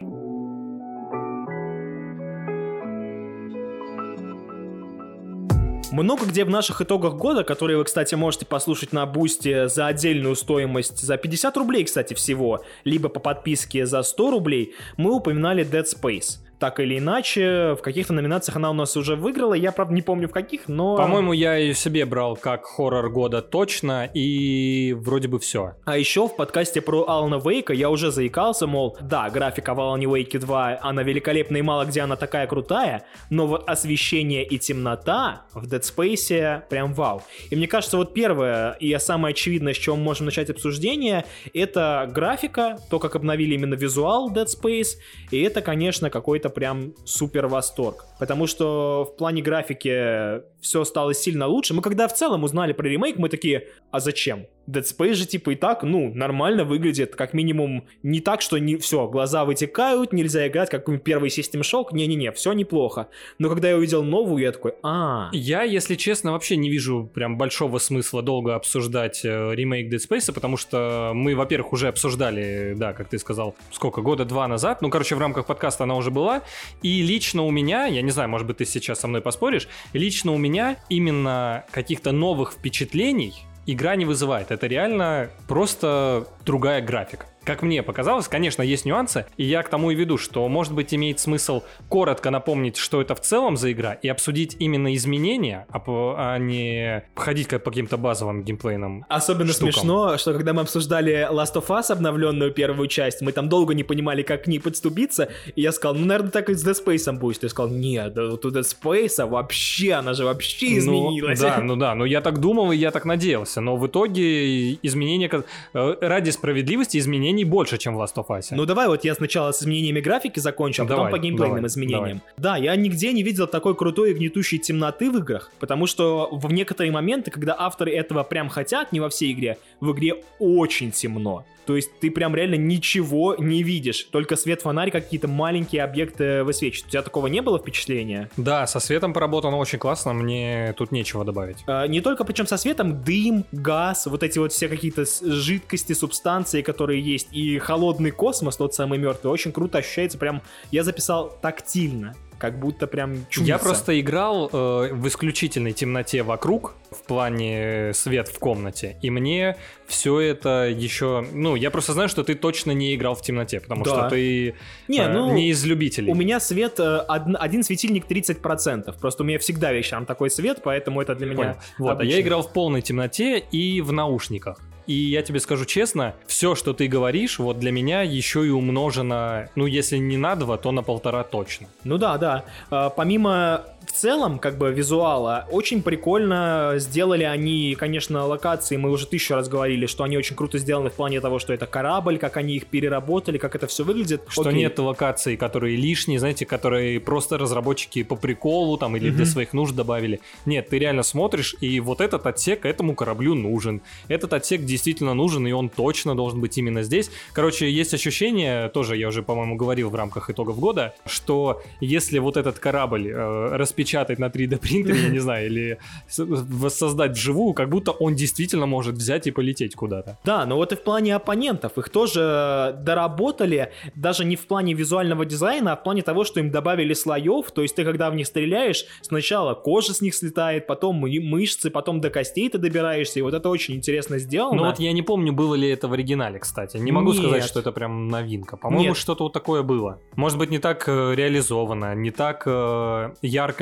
[5.91, 10.35] Много где в наших итогах года, которые вы, кстати, можете послушать на Бусте за отдельную
[10.35, 15.85] стоимость, за 50 рублей, кстати, всего, либо по подписке за 100 рублей, мы упоминали Dead
[15.85, 17.75] Space так или иначе.
[17.75, 20.97] В каких-то номинациях она у нас уже выиграла, я, правда, не помню в каких, но...
[20.97, 25.73] По-моему, я ее себе брал как хоррор года точно, и вроде бы все.
[25.85, 30.07] А еще в подкасте про Алана Вейка я уже заикался, мол, да, графика в Алане
[30.07, 35.43] Вейке 2, она великолепная и мало где она такая крутая, но вот освещение и темнота
[35.53, 37.21] в Dead Space прям вау.
[37.51, 42.09] И мне кажется, вот первое и самое очевидное, с чего мы можем начать обсуждение, это
[42.11, 44.97] графика, то, как обновили именно визуал Dead Space,
[45.29, 48.05] и это, конечно, какой-то прям супер восторг.
[48.19, 51.73] Потому что в плане графики все стало сильно лучше.
[51.73, 54.47] Мы когда в целом узнали про ремейк, мы такие, а зачем?
[54.67, 58.77] Dead Space же типа и так, ну, нормально выглядит, как минимум не так, что не
[58.77, 63.07] все, глаза вытекают, нельзя играть, как первый System Shock, не-не-не, все неплохо.
[63.37, 67.37] Но когда я увидел новую, я такой, а Я, если честно, вообще не вижу прям
[67.37, 72.93] большого смысла долго обсуждать э, ремейк Dead Space, потому что мы, во-первых, уже обсуждали, да,
[72.93, 76.41] как ты сказал, сколько, года два назад, ну, короче, в рамках подкаста она уже была,
[76.81, 80.31] и лично у меня, я не знаю, может быть, ты сейчас со мной поспоришь, лично
[80.31, 83.33] у меня именно каких-то новых впечатлений
[83.65, 84.51] игра не вызывает.
[84.51, 87.25] Это реально просто другая графика.
[87.45, 90.93] Как мне показалось, конечно, есть нюансы, и я к тому и веду, что, может быть,
[90.93, 95.81] имеет смысл коротко напомнить, что это в целом за игра, и обсудить именно изменения, а,
[95.85, 99.73] а не ходить по каким-то базовым геймплейным Особенно штукам.
[99.73, 103.83] смешно, что когда мы обсуждали Last of Us, обновленную первую часть, мы там долго не
[103.83, 107.11] понимали, как к ней подступиться, и я сказал, ну, наверное, так и с Dead Space
[107.13, 107.41] будет.
[107.41, 111.39] Ты сказал, нет, да, у Dead Space вообще, она же вообще ну, изменилась.
[111.45, 114.73] Ну, да, ну да, ну я так думал, и я так надеялся, но в итоге
[114.75, 115.29] изменения,
[115.73, 118.47] э, ради справедливости, изменения изменений больше, чем в Last of Us.
[118.51, 122.21] Ну давай вот я сначала с изменениями графики закончу, а потом по геймплейным давай, изменениям.
[122.37, 122.61] Давай.
[122.61, 126.51] Да, я нигде не видел такой крутой и гнетущей темноты в играх, потому что в
[126.51, 131.43] некоторые моменты, когда авторы этого прям хотят, не во всей игре, в игре очень темно.
[131.65, 136.87] То есть ты прям реально ничего не видишь, только свет фонарь какие-то маленькие объекты высвечивают.
[136.87, 138.29] У тебя такого не было впечатления?
[138.37, 141.57] Да, со светом поработано очень классно, мне тут нечего добавить.
[141.67, 146.61] А, не только причем со светом, дым, газ, вот эти вот все какие-то жидкости, субстанции,
[146.61, 152.15] которые есть, и холодный космос, тот самый мертвый, очень круто ощущается, прям я записал тактильно
[152.37, 153.43] как будто прям чудится.
[153.43, 159.57] Я просто играл э, в исключительной темноте вокруг, в плане свет в комнате, и мне
[159.87, 161.25] все это еще...
[161.31, 163.91] Ну, я просто знаю, что ты точно не играл в темноте, потому да.
[163.91, 164.55] что ты
[164.87, 166.11] не, э, ну, не из любителей.
[166.11, 170.61] У меня свет, э, один, один светильник 30%, просто у меня всегда вечером такой свет,
[170.63, 171.55] поэтому это для меня Понял.
[171.77, 174.59] Вот, а я играл в полной темноте и в наушниках.
[174.87, 179.49] И я тебе скажу честно, все, что ты говоришь, вот для меня еще и умножено,
[179.55, 181.67] ну, если не на два, то на полтора точно.
[181.83, 182.45] Ну да, да.
[182.69, 189.07] А, помимо в целом, как бы, визуала, очень прикольно сделали они, конечно, локации, мы уже
[189.07, 192.37] тысячу раз говорили, что они очень круто сделаны в плане того, что это корабль, как
[192.37, 194.21] они их переработали, как это все выглядит.
[194.27, 194.59] Что Окей.
[194.59, 199.15] нет локаций, которые лишние, знаете, которые просто разработчики по приколу там или mm-hmm.
[199.15, 200.19] для своих нужд добавили.
[200.45, 203.81] Нет, ты реально смотришь, и вот этот отсек этому кораблю нужен.
[204.07, 207.09] Этот отсек действительно нужен, и он точно должен быть именно здесь.
[207.33, 212.37] Короче, есть ощущение, тоже я уже, по-моему, говорил в рамках итогов года, что если вот
[212.37, 215.77] этот корабль э, распечатать на 3D принтере, я не знаю, или
[216.17, 220.17] воссоздать вживую, как будто он действительно может взять и полететь куда-то.
[220.25, 225.25] Да, но вот и в плане оппонентов, их тоже доработали, даже не в плане визуального
[225.25, 228.27] дизайна, а в плане того, что им добавили слоев, то есть ты когда в них
[228.27, 233.33] стреляешь, сначала кожа с них слетает, потом мышцы, потом до костей ты добираешься, и вот
[233.33, 234.57] это очень интересно сделано.
[234.57, 236.77] Ну вот я не помню, было ли это в оригинале, кстати.
[236.77, 237.17] Не могу Нет.
[237.17, 238.57] сказать, что это прям новинка.
[238.57, 239.99] По-моему, что-то вот такое было.
[240.15, 243.13] Может быть, не так э, реализовано, не так э,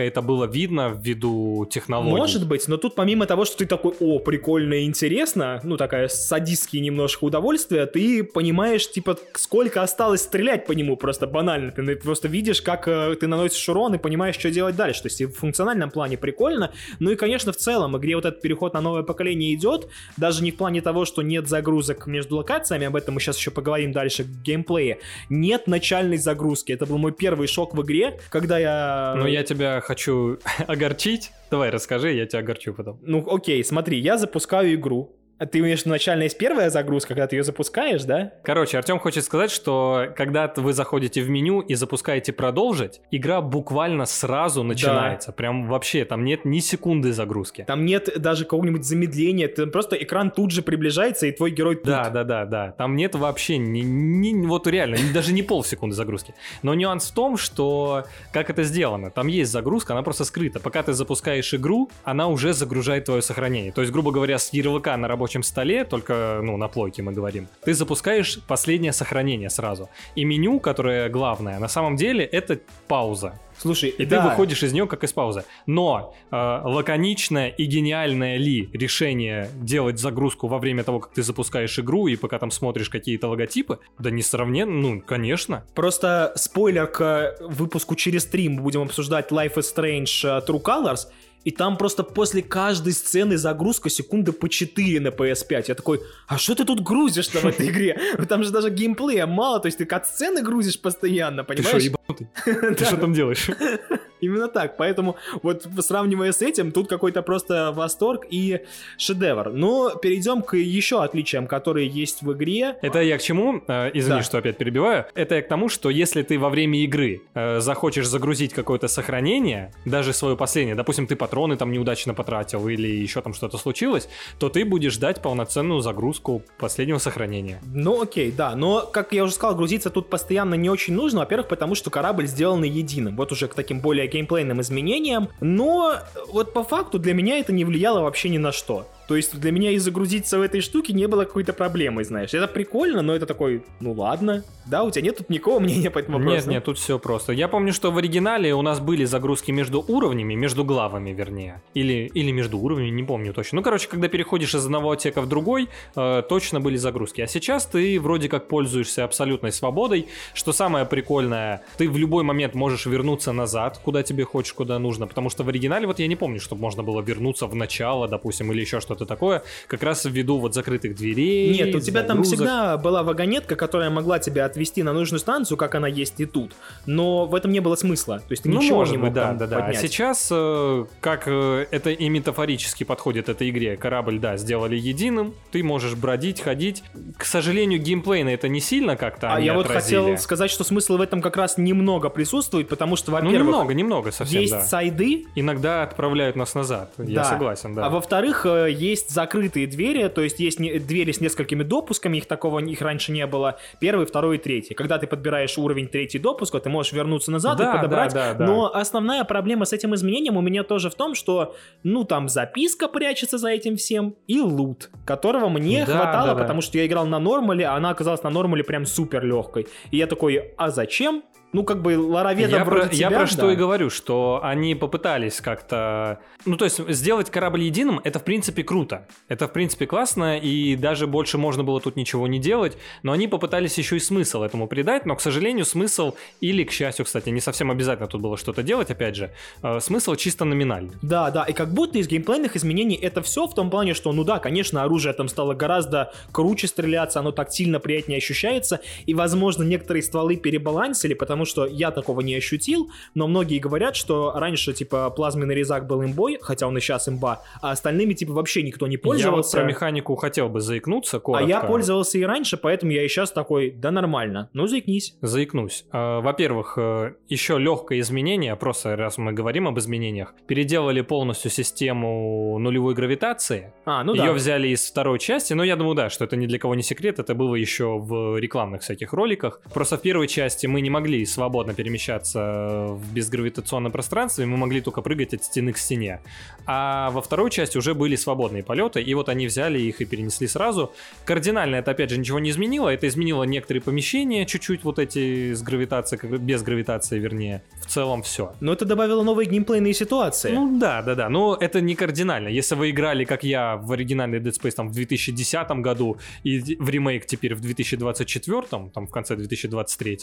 [0.07, 2.15] это было видно ввиду технологий.
[2.15, 6.07] Может быть, но тут помимо того, что ты такой, о, прикольно и интересно, ну, такая
[6.07, 11.71] садистские немножко удовольствия, ты понимаешь, типа, сколько осталось стрелять по нему, просто банально.
[11.71, 15.03] Ты просто видишь, как э, ты наносишь урон и понимаешь, что делать дальше.
[15.03, 18.41] То есть и в функциональном плане прикольно, ну и, конечно, в целом, игре вот этот
[18.41, 19.87] переход на новое поколение идет,
[20.17, 23.51] даже не в плане того, что нет загрузок между локациями, об этом мы сейчас еще
[23.51, 26.71] поговорим дальше в геймплее, нет начальной загрузки.
[26.71, 29.15] Это был мой первый шок в игре, когда я...
[29.17, 31.31] Ну, я тебя хочу огорчить.
[31.51, 32.99] Давай, расскажи, я тебя огорчу потом.
[33.03, 35.15] Ну, окей, смотри, я запускаю игру,
[35.51, 38.33] ты имеешь начальная есть первая загрузка, когда ты ее запускаешь, да?
[38.43, 44.05] Короче, Артем хочет сказать, что когда вы заходите в меню и запускаете продолжить, игра буквально
[44.05, 45.29] сразу начинается.
[45.29, 45.33] Да.
[45.33, 47.63] Прям вообще, там нет ни секунды загрузки.
[47.67, 51.85] Там нет даже какого-нибудь замедления, ты, просто экран тут же приближается, и твой герой тут.
[51.85, 52.71] Да, да, да, да.
[52.77, 56.33] Там нет вообще ни, ни вот реально, даже не полсекунды загрузки.
[56.61, 59.09] Но нюанс в том, что как это сделано.
[59.11, 60.59] Там есть загрузка, она просто скрыта.
[60.59, 63.71] Пока ты запускаешь игру, она уже загружает твое сохранение.
[63.71, 67.11] То есть, грубо говоря, с ярлыка на рабочем рабочем столе, только, ну, на плойке мы
[67.11, 69.89] говорим, ты запускаешь последнее сохранение сразу.
[70.15, 73.33] И меню, которое главное, на самом деле это пауза.
[73.57, 74.21] Слушай, и да.
[74.21, 75.43] ты выходишь из нее как из паузы.
[75.67, 81.79] Но э, лаконичное и гениальное ли решение делать загрузку во время того, как ты запускаешь
[81.79, 85.63] игру и пока там смотришь какие-то логотипы, да несравненно, ну, конечно.
[85.75, 91.07] Просто спойлер к выпуску через стрим, мы будем обсуждать Life is Strange uh, True Colors,
[91.43, 95.65] и там просто после каждой сцены загрузка секунды по 4 на PS5.
[95.67, 97.99] Я такой, а что ты тут грузишь-то в этой игре?
[98.29, 101.73] Там же даже геймплея мало, то есть ты кат-сцены грузишь постоянно, понимаешь?
[101.73, 102.75] Ты что, ебанутый?
[102.75, 103.49] Ты что там делаешь?
[104.23, 104.77] Именно так.
[104.77, 108.61] Поэтому вот сравнивая с этим, тут какой-то просто восторг и
[108.97, 109.51] шедевр.
[109.51, 112.77] Но перейдем к еще отличиям, которые есть в игре.
[112.81, 113.61] Это я к чему?
[113.67, 114.23] Э, извини, да.
[114.23, 115.05] что опять перебиваю.
[115.13, 119.73] Это я к тому, что если ты во время игры э, захочешь загрузить какое-то сохранение,
[119.85, 124.07] даже свое последнее, допустим, ты патроны там неудачно потратил или еще там что-то случилось,
[124.39, 127.61] то ты будешь ждать полноценную загрузку последнего сохранения.
[127.65, 128.55] Ну окей, да.
[128.55, 131.19] Но, как я уже сказал, грузиться тут постоянно не очень нужно.
[131.19, 133.15] Во-первых, потому что корабль сделан единым.
[133.15, 135.97] Вот уже к таким более геймплейным изменениям, но
[136.27, 138.87] вот по факту для меня это не влияло вообще ни на что.
[139.07, 142.33] То есть для меня и загрузиться в этой штуке не было какой-то проблемой, знаешь.
[142.33, 144.43] Это прикольно, но это такой, ну ладно.
[144.65, 146.37] Да, у тебя нет тут никакого мнения по этому вопросу?
[146.37, 147.33] Нет, нет, тут все просто.
[147.33, 151.61] Я помню, что в оригинале у нас были загрузки между уровнями, между главами, вернее.
[151.73, 153.57] Или, или между уровнями, не помню точно.
[153.57, 157.21] Ну, короче, когда переходишь из одного отека в другой, э, точно были загрузки.
[157.21, 160.07] А сейчас ты вроде как пользуешься абсолютной свободой.
[160.33, 165.07] Что самое прикольное, ты в любой момент можешь вернуться назад, куда тебе хочешь, куда нужно.
[165.07, 168.51] Потому что в оригинале вот я не помню, чтобы можно было вернуться в начало, допустим,
[168.51, 169.43] или еще что-то такое.
[169.67, 171.53] Как раз ввиду вот закрытых дверей.
[171.53, 172.07] Нет, у тебя загрузок.
[172.07, 176.25] там всегда была вагонетка, которая могла тебя отвести на нужную станцию, как она есть и
[176.25, 176.53] тут.
[176.85, 178.19] Но в этом не было смысла.
[178.19, 179.65] То есть ты ну, ничего может не мог быть, да, да, да.
[179.65, 185.33] А сейчас, э, как э, это и метафорически подходит этой игре, корабль, да, сделали единым,
[185.51, 186.83] ты можешь бродить, ходить.
[187.17, 191.01] К сожалению, геймплейно это не сильно как-то А я вот хотел сказать, что смысл в
[191.01, 193.39] этом как раз немного присутствует, потому что, ну, во-первых...
[193.39, 194.61] Ну, немного, немного совсем, Есть да.
[194.61, 195.25] сайды.
[195.35, 197.03] Иногда отправляют нас назад, да.
[197.03, 197.85] я согласен, да.
[197.85, 202.59] А во-вторых, э, есть закрытые двери, то есть есть двери с несколькими допусками, их такого,
[202.59, 203.57] их раньше не было.
[203.79, 204.73] Первый, второй и третий.
[204.73, 208.13] Когда ты подбираешь уровень третий допуска, ты можешь вернуться назад да, и подобрать.
[208.13, 208.45] Да, да, да.
[208.45, 212.87] Но основная проблема с этим изменением у меня тоже в том, что, ну, там записка
[212.87, 216.41] прячется за этим всем и лут, которого мне да, хватало, да, да.
[216.41, 219.67] потому что я играл на нормале, а она оказалась на нормале прям супер легкой.
[219.91, 221.23] И я такой, а зачем?
[221.53, 223.27] Ну, как бы Лараведа я вроде про, тебя, Я про да.
[223.27, 226.19] что и говорю, что они попытались как-то...
[226.45, 229.07] Ну, то есть сделать корабль единым, это, в принципе, круто.
[229.27, 233.27] Это, в принципе, классно, и даже больше можно было тут ничего не делать, но они
[233.27, 237.39] попытались еще и смысл этому придать, но, к сожалению, смысл, или, к счастью, кстати, не
[237.39, 240.93] совсем обязательно тут было что-то делать, опять же, э, смысл чисто номинальный.
[241.01, 244.23] Да, да, и как будто из геймплейных изменений это все в том плане, что, ну
[244.23, 249.63] да, конечно, оружие там стало гораздо круче стреляться, оно так сильно приятнее ощущается, и, возможно,
[249.63, 254.73] некоторые стволы перебалансили, потому потому что я такого не ощутил, но многие говорят, что раньше,
[254.73, 258.87] типа, плазменный резак был имбой, хотя он и сейчас имба, а остальными, типа, вообще никто
[258.87, 259.57] не пользовался.
[259.57, 261.45] Я вот про механику хотел бы заикнуться коротко.
[261.45, 265.15] А я пользовался и раньше, поэтому я и сейчас такой, да нормально, ну заикнись.
[265.21, 265.85] Заикнусь.
[265.91, 272.57] А, во-первых, э, еще легкое изменение, просто раз мы говорим об изменениях, переделали полностью систему
[272.59, 273.73] нулевой гравитации.
[273.85, 274.33] А, ну Ее да.
[274.33, 277.19] взяли из второй части, но я думаю, да, что это ни для кого не секрет,
[277.19, 279.61] это было еще в рекламных всяких роликах.
[279.73, 285.01] Просто в первой части мы не могли свободно перемещаться в безгравитационном пространстве, мы могли только
[285.01, 286.21] прыгать от стены к стене.
[286.65, 290.47] А во второй части уже были свободные полеты, и вот они взяли их и перенесли
[290.47, 290.93] сразу.
[291.25, 295.61] Кардинально это, опять же, ничего не изменило, это изменило некоторые помещения, чуть-чуть вот эти с
[295.61, 297.63] гравитацией, как без гравитации, вернее.
[297.81, 298.53] В целом все.
[298.61, 300.51] Но это добавило новые геймплейные ситуации.
[300.51, 302.47] Ну да, да, да, но это не кардинально.
[302.47, 306.89] Если вы играли, как я, в оригинальный Dead Space там в 2010 году и в
[306.89, 308.61] ремейк теперь в 2024,
[308.93, 310.19] там в конце 2023,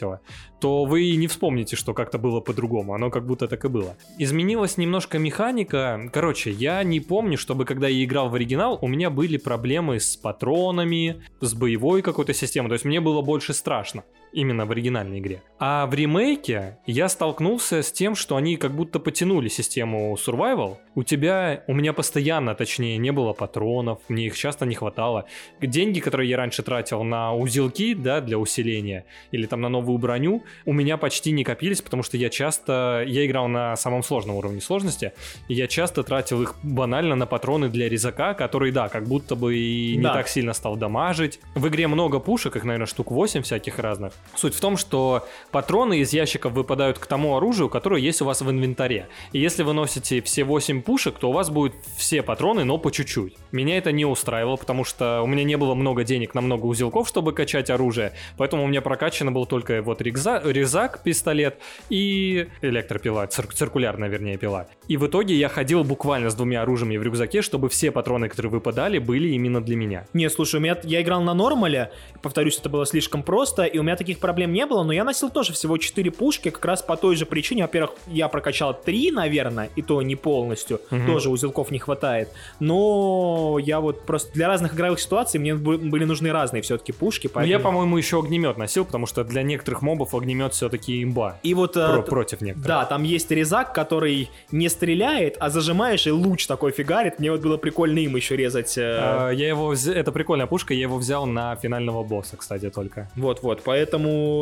[0.60, 2.94] то вы не вспомните, что как-то было по-другому.
[2.94, 3.96] Оно как будто так и было.
[4.18, 6.10] Изменилась немножко механика.
[6.12, 10.16] Короче, я не помню, чтобы когда я играл в оригинал, у меня были проблемы с
[10.16, 12.68] патронами, с боевой какой-то системой.
[12.68, 15.42] То есть мне было больше страшно именно в оригинальной игре.
[15.58, 20.78] А в ремейке я столкнулся с тем, что они как будто потянули систему survival.
[20.94, 25.26] У тебя, у меня постоянно, точнее, не было патронов, мне их часто не хватало.
[25.60, 30.42] Деньги, которые я раньше тратил на узелки, да, для усиления, или там на новую броню,
[30.64, 34.60] у меня почти не копились, потому что я часто, я играл на самом сложном уровне
[34.60, 35.12] сложности,
[35.48, 39.56] и я часто тратил их банально на патроны для резака, который, да, как будто бы
[39.56, 40.14] и не да.
[40.14, 41.40] так сильно стал дамажить.
[41.54, 44.12] В игре много пушек, их, наверное, штук 8 всяких разных.
[44.36, 48.40] Суть в том, что патроны из ящиков выпадают к тому оружию, которое есть у вас
[48.40, 49.08] в инвентаре.
[49.32, 52.90] И если вы носите все 8 пушек, то у вас будут все патроны, но по
[52.90, 53.36] чуть-чуть.
[53.52, 57.08] Меня это не устраивало, потому что у меня не было много денег на много узелков,
[57.08, 63.26] чтобы качать оружие, поэтому у меня прокачано был только вот резак, резак пистолет и электропила,
[63.26, 64.68] цир циркулярная, вернее, пила.
[64.88, 68.50] И в итоге я ходил буквально с двумя оружиями в рюкзаке, чтобы все патроны, которые
[68.50, 70.06] выпадали, были именно для меня.
[70.14, 71.90] Не, слушай, у меня я играл на нормале,
[72.22, 75.30] повторюсь, это было слишком просто, и у меня таких проблем не было, но я носил
[75.30, 77.62] тоже всего 4 пушки, как раз по той же причине.
[77.62, 81.06] Во-первых, я прокачал 3, наверное, и то не полностью, угу.
[81.06, 82.28] тоже узелков не хватает.
[82.58, 87.28] Но я вот просто для разных игровых ситуаций мне были нужны разные все-таки пушки.
[87.28, 87.46] Поэтому...
[87.46, 91.38] Ну, я, по-моему, еще огнемет носил, потому что для некоторых мобов огнемет все-таки имба.
[91.44, 91.76] И вот...
[91.76, 92.66] Э, Про- против некоторых.
[92.66, 97.20] Да, там есть резак, который не стреляет, а зажимаешь и луч такой фигарит.
[97.20, 98.76] Мне вот было прикольно им еще резать.
[98.76, 98.98] Э...
[99.00, 99.72] А, я его...
[99.72, 103.08] Это прикольная пушка, я его взял на финального босса, кстати, только.
[103.14, 103.99] Вот-вот, поэтому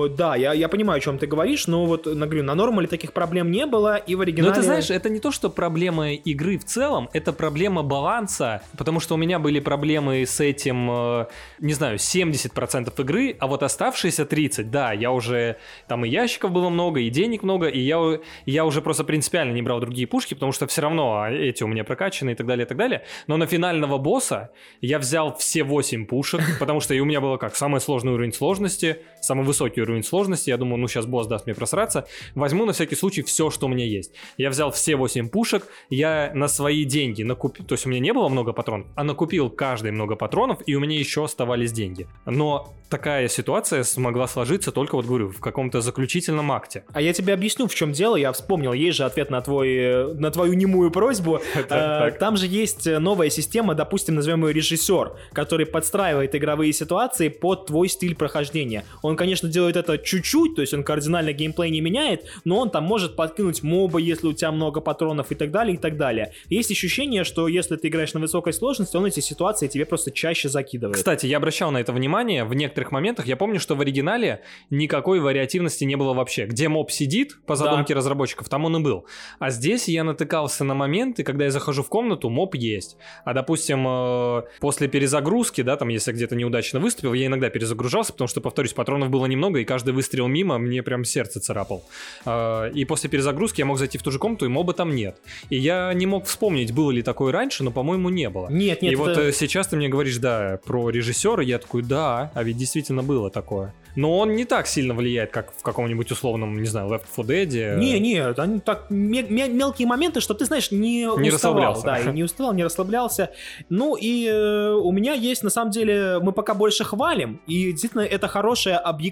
[0.08, 3.50] да, я, я понимаю, о чем ты говоришь, но вот, говорю, на нормале таких проблем
[3.50, 4.50] не было, и в оригинале...
[4.50, 9.00] Но ты знаешь, это не то, что проблема игры в целом, это проблема баланса, потому
[9.00, 11.26] что у меня были проблемы с этим, э,
[11.60, 16.68] не знаю, 70% игры, а вот оставшиеся 30, да, я уже, там и ящиков было
[16.68, 20.52] много, и денег много, и я, я уже просто принципиально не брал другие пушки, потому
[20.52, 23.02] что все равно эти у меня прокачаны и так далее, и так далее.
[23.26, 27.36] Но на финального босса я взял все 8 пушек, потому что и у меня было
[27.36, 31.46] как, самый сложный уровень сложности, самый высокий уровень сложности, я думаю, ну сейчас босс даст
[31.46, 34.12] мне просраться, возьму на всякий случай все, что у меня есть.
[34.36, 38.12] Я взял все 8 пушек, я на свои деньги накупил, то есть у меня не
[38.12, 42.06] было много патронов, а накупил каждый много патронов, и у меня еще оставались деньги.
[42.26, 46.84] Но такая ситуация смогла сложиться только, вот говорю, в каком-то заключительном акте.
[46.92, 50.30] А я тебе объясню, в чем дело, я вспомнил, есть же ответ на, твой, на
[50.30, 51.40] твою немую просьбу.
[51.70, 57.66] Э, там же есть новая система, допустим, назовем ее режиссер, который подстраивает игровые ситуации под
[57.66, 58.84] твой стиль прохождения.
[59.02, 62.84] Он, конечно, делает это чуть-чуть, то есть он кардинально геймплей не меняет, но он там
[62.84, 66.32] может подкинуть моба, если у тебя много патронов и так далее, и так далее.
[66.48, 70.48] Есть ощущение, что если ты играешь на высокой сложности, он эти ситуации тебе просто чаще
[70.48, 70.96] закидывает.
[70.96, 73.26] Кстати, я обращал на это внимание в некоторых моментах.
[73.26, 76.46] Я помню, что в оригинале никакой вариативности не было вообще.
[76.46, 77.98] Где моб сидит, по задумке да.
[77.98, 79.06] разработчиков, там он и был.
[79.38, 82.96] А здесь я натыкался на моменты, когда я захожу в комнату, моб есть.
[83.24, 88.28] А, допустим, э, после перезагрузки, да, там, если где-то неудачно выступил, я иногда перезагружался, потому
[88.28, 91.84] что, повторюсь, патронов было немного, и каждый выстрел мимо мне прям сердце царапал.
[92.24, 95.18] А, и после перезагрузки я мог зайти в ту же комнату, и моба там нет.
[95.50, 98.48] И я не мог вспомнить, было ли такое раньше, но, по-моему, не было.
[98.50, 98.92] Нет, нет.
[98.92, 99.02] И это...
[99.02, 103.02] вот э, сейчас ты мне говоришь, да, про режиссера, я такой, да, а ведь действительно
[103.02, 107.06] было такое но он не так сильно влияет, как в каком-нибудь условном, не знаю, Left
[107.16, 107.76] 4 Dead.
[107.78, 112.22] Не, не, они так мелкие моменты, что ты знаешь, не, не уставал, да, и не
[112.22, 113.30] уставал, не расслаблялся.
[113.68, 118.02] Ну и э, у меня есть, на самом деле, мы пока больше хвалим, и действительно
[118.02, 119.07] это хорошая объективная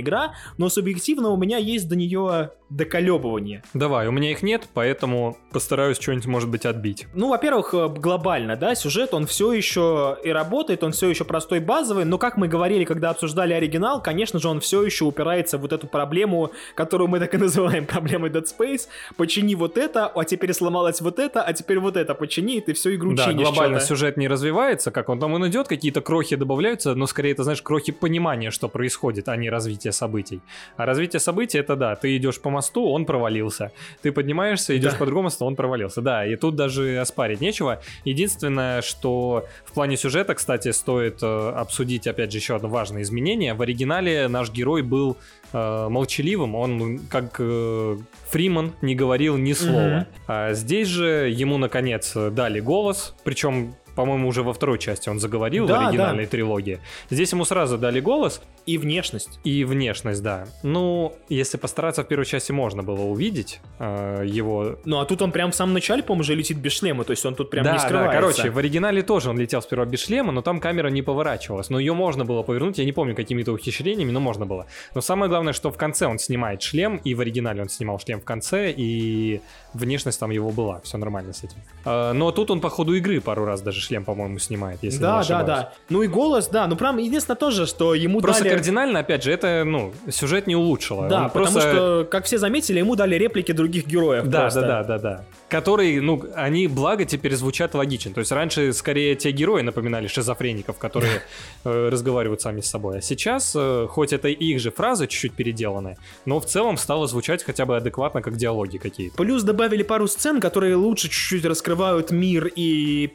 [0.00, 3.62] игра, но субъективно у меня есть до нее доколебывание.
[3.74, 7.06] Давай, у меня их нет, поэтому постараюсь что-нибудь, может быть, отбить.
[7.14, 11.60] Ну, во-первых, э, глобально, да, сюжет, он все еще и работает, он все еще простой,
[11.60, 15.58] базовый, но, как мы говорили, когда обсуждали оригинал, конечно, конечно же, он все еще упирается
[15.58, 18.88] в вот эту проблему, которую мы так и называем проблемой Dead Space.
[19.16, 22.72] Почини вот это, а теперь сломалось вот это, а теперь вот это почини, и ты
[22.72, 23.48] всю игру да, чинишь.
[23.48, 27.44] глобально сюжет не развивается, как он там он идет, какие-то крохи добавляются, но скорее это,
[27.44, 30.40] знаешь, крохи понимания, что происходит, а не развитие событий.
[30.76, 33.70] А развитие событий это да, ты идешь по мосту, он провалился.
[34.02, 34.98] Ты поднимаешься, идешь Да.
[34.98, 36.00] по другому мосту, он провалился.
[36.02, 37.80] Да, и тут даже оспарить нечего.
[38.04, 43.54] Единственное, что в плане сюжета, кстати, стоит э, обсудить, опять же, еще одно важное изменение.
[43.54, 45.16] В оригинале наш герой был
[45.52, 47.96] э, молчаливым, он как э,
[48.30, 49.80] Фриман не говорил ни слова.
[49.80, 50.06] Мгм.
[50.28, 55.66] А здесь же ему, наконец, дали голос, причем по-моему, уже во второй части он заговорил
[55.66, 56.80] Да, в оригинальной трилогии.
[57.10, 59.38] Здесь ему сразу дали голос И внешность.
[59.44, 60.46] и внешность, да.
[60.62, 65.32] Ну, если постараться, в первой части можно было увидеть э, его Ну а тут он
[65.32, 67.72] прям в самом начале, по-моему, уже летит без шлема, то есть он тут прям да,
[67.74, 68.12] не скрывается.
[68.14, 71.68] Да, короче, в оригинале тоже он летел сперва без шлема, но там камера не поворачивалась.
[71.68, 74.64] Но ее можно было повернуть, я не помню какими-то ухищрениями, но можно было.
[74.94, 78.20] Но самое главное, что в конце он снимает шлем, и в оригинале он снимал шлем
[78.22, 79.42] в конце, и
[79.74, 81.58] внешность там его была, все нормально с этим.
[81.84, 85.02] Э, но тут он по ходу игры пару раз даже шлем, по-моему, снимает, если не
[85.02, 85.46] Да, да, ошибаюсь.
[85.46, 85.72] да.
[85.88, 86.66] Ну и голос, да.
[86.66, 88.54] Ну прям единственное тоже, что ему Просто дали...
[88.54, 91.08] кардинально, опять же, это, ну, сюжет не улучшило.
[91.08, 91.72] Да, Он потому просто...
[91.72, 94.26] что, как все заметили, ему дали реплики других героев.
[94.26, 94.60] Да, просто.
[94.60, 95.24] да, да, да, да.
[95.48, 98.12] Которые, ну, они, благо, теперь звучат логично.
[98.12, 101.22] То есть раньше скорее те герои напоминали шизофреников, которые
[101.64, 102.98] э, разговаривают сами с собой.
[102.98, 107.42] А сейчас, э, хоть это их же фразы чуть-чуть переделанные, но в целом стало звучать
[107.42, 109.16] хотя бы адекватно, как диалоги какие-то.
[109.16, 113.08] Плюс добавили пару сцен, которые лучше чуть-чуть раскрывают мир и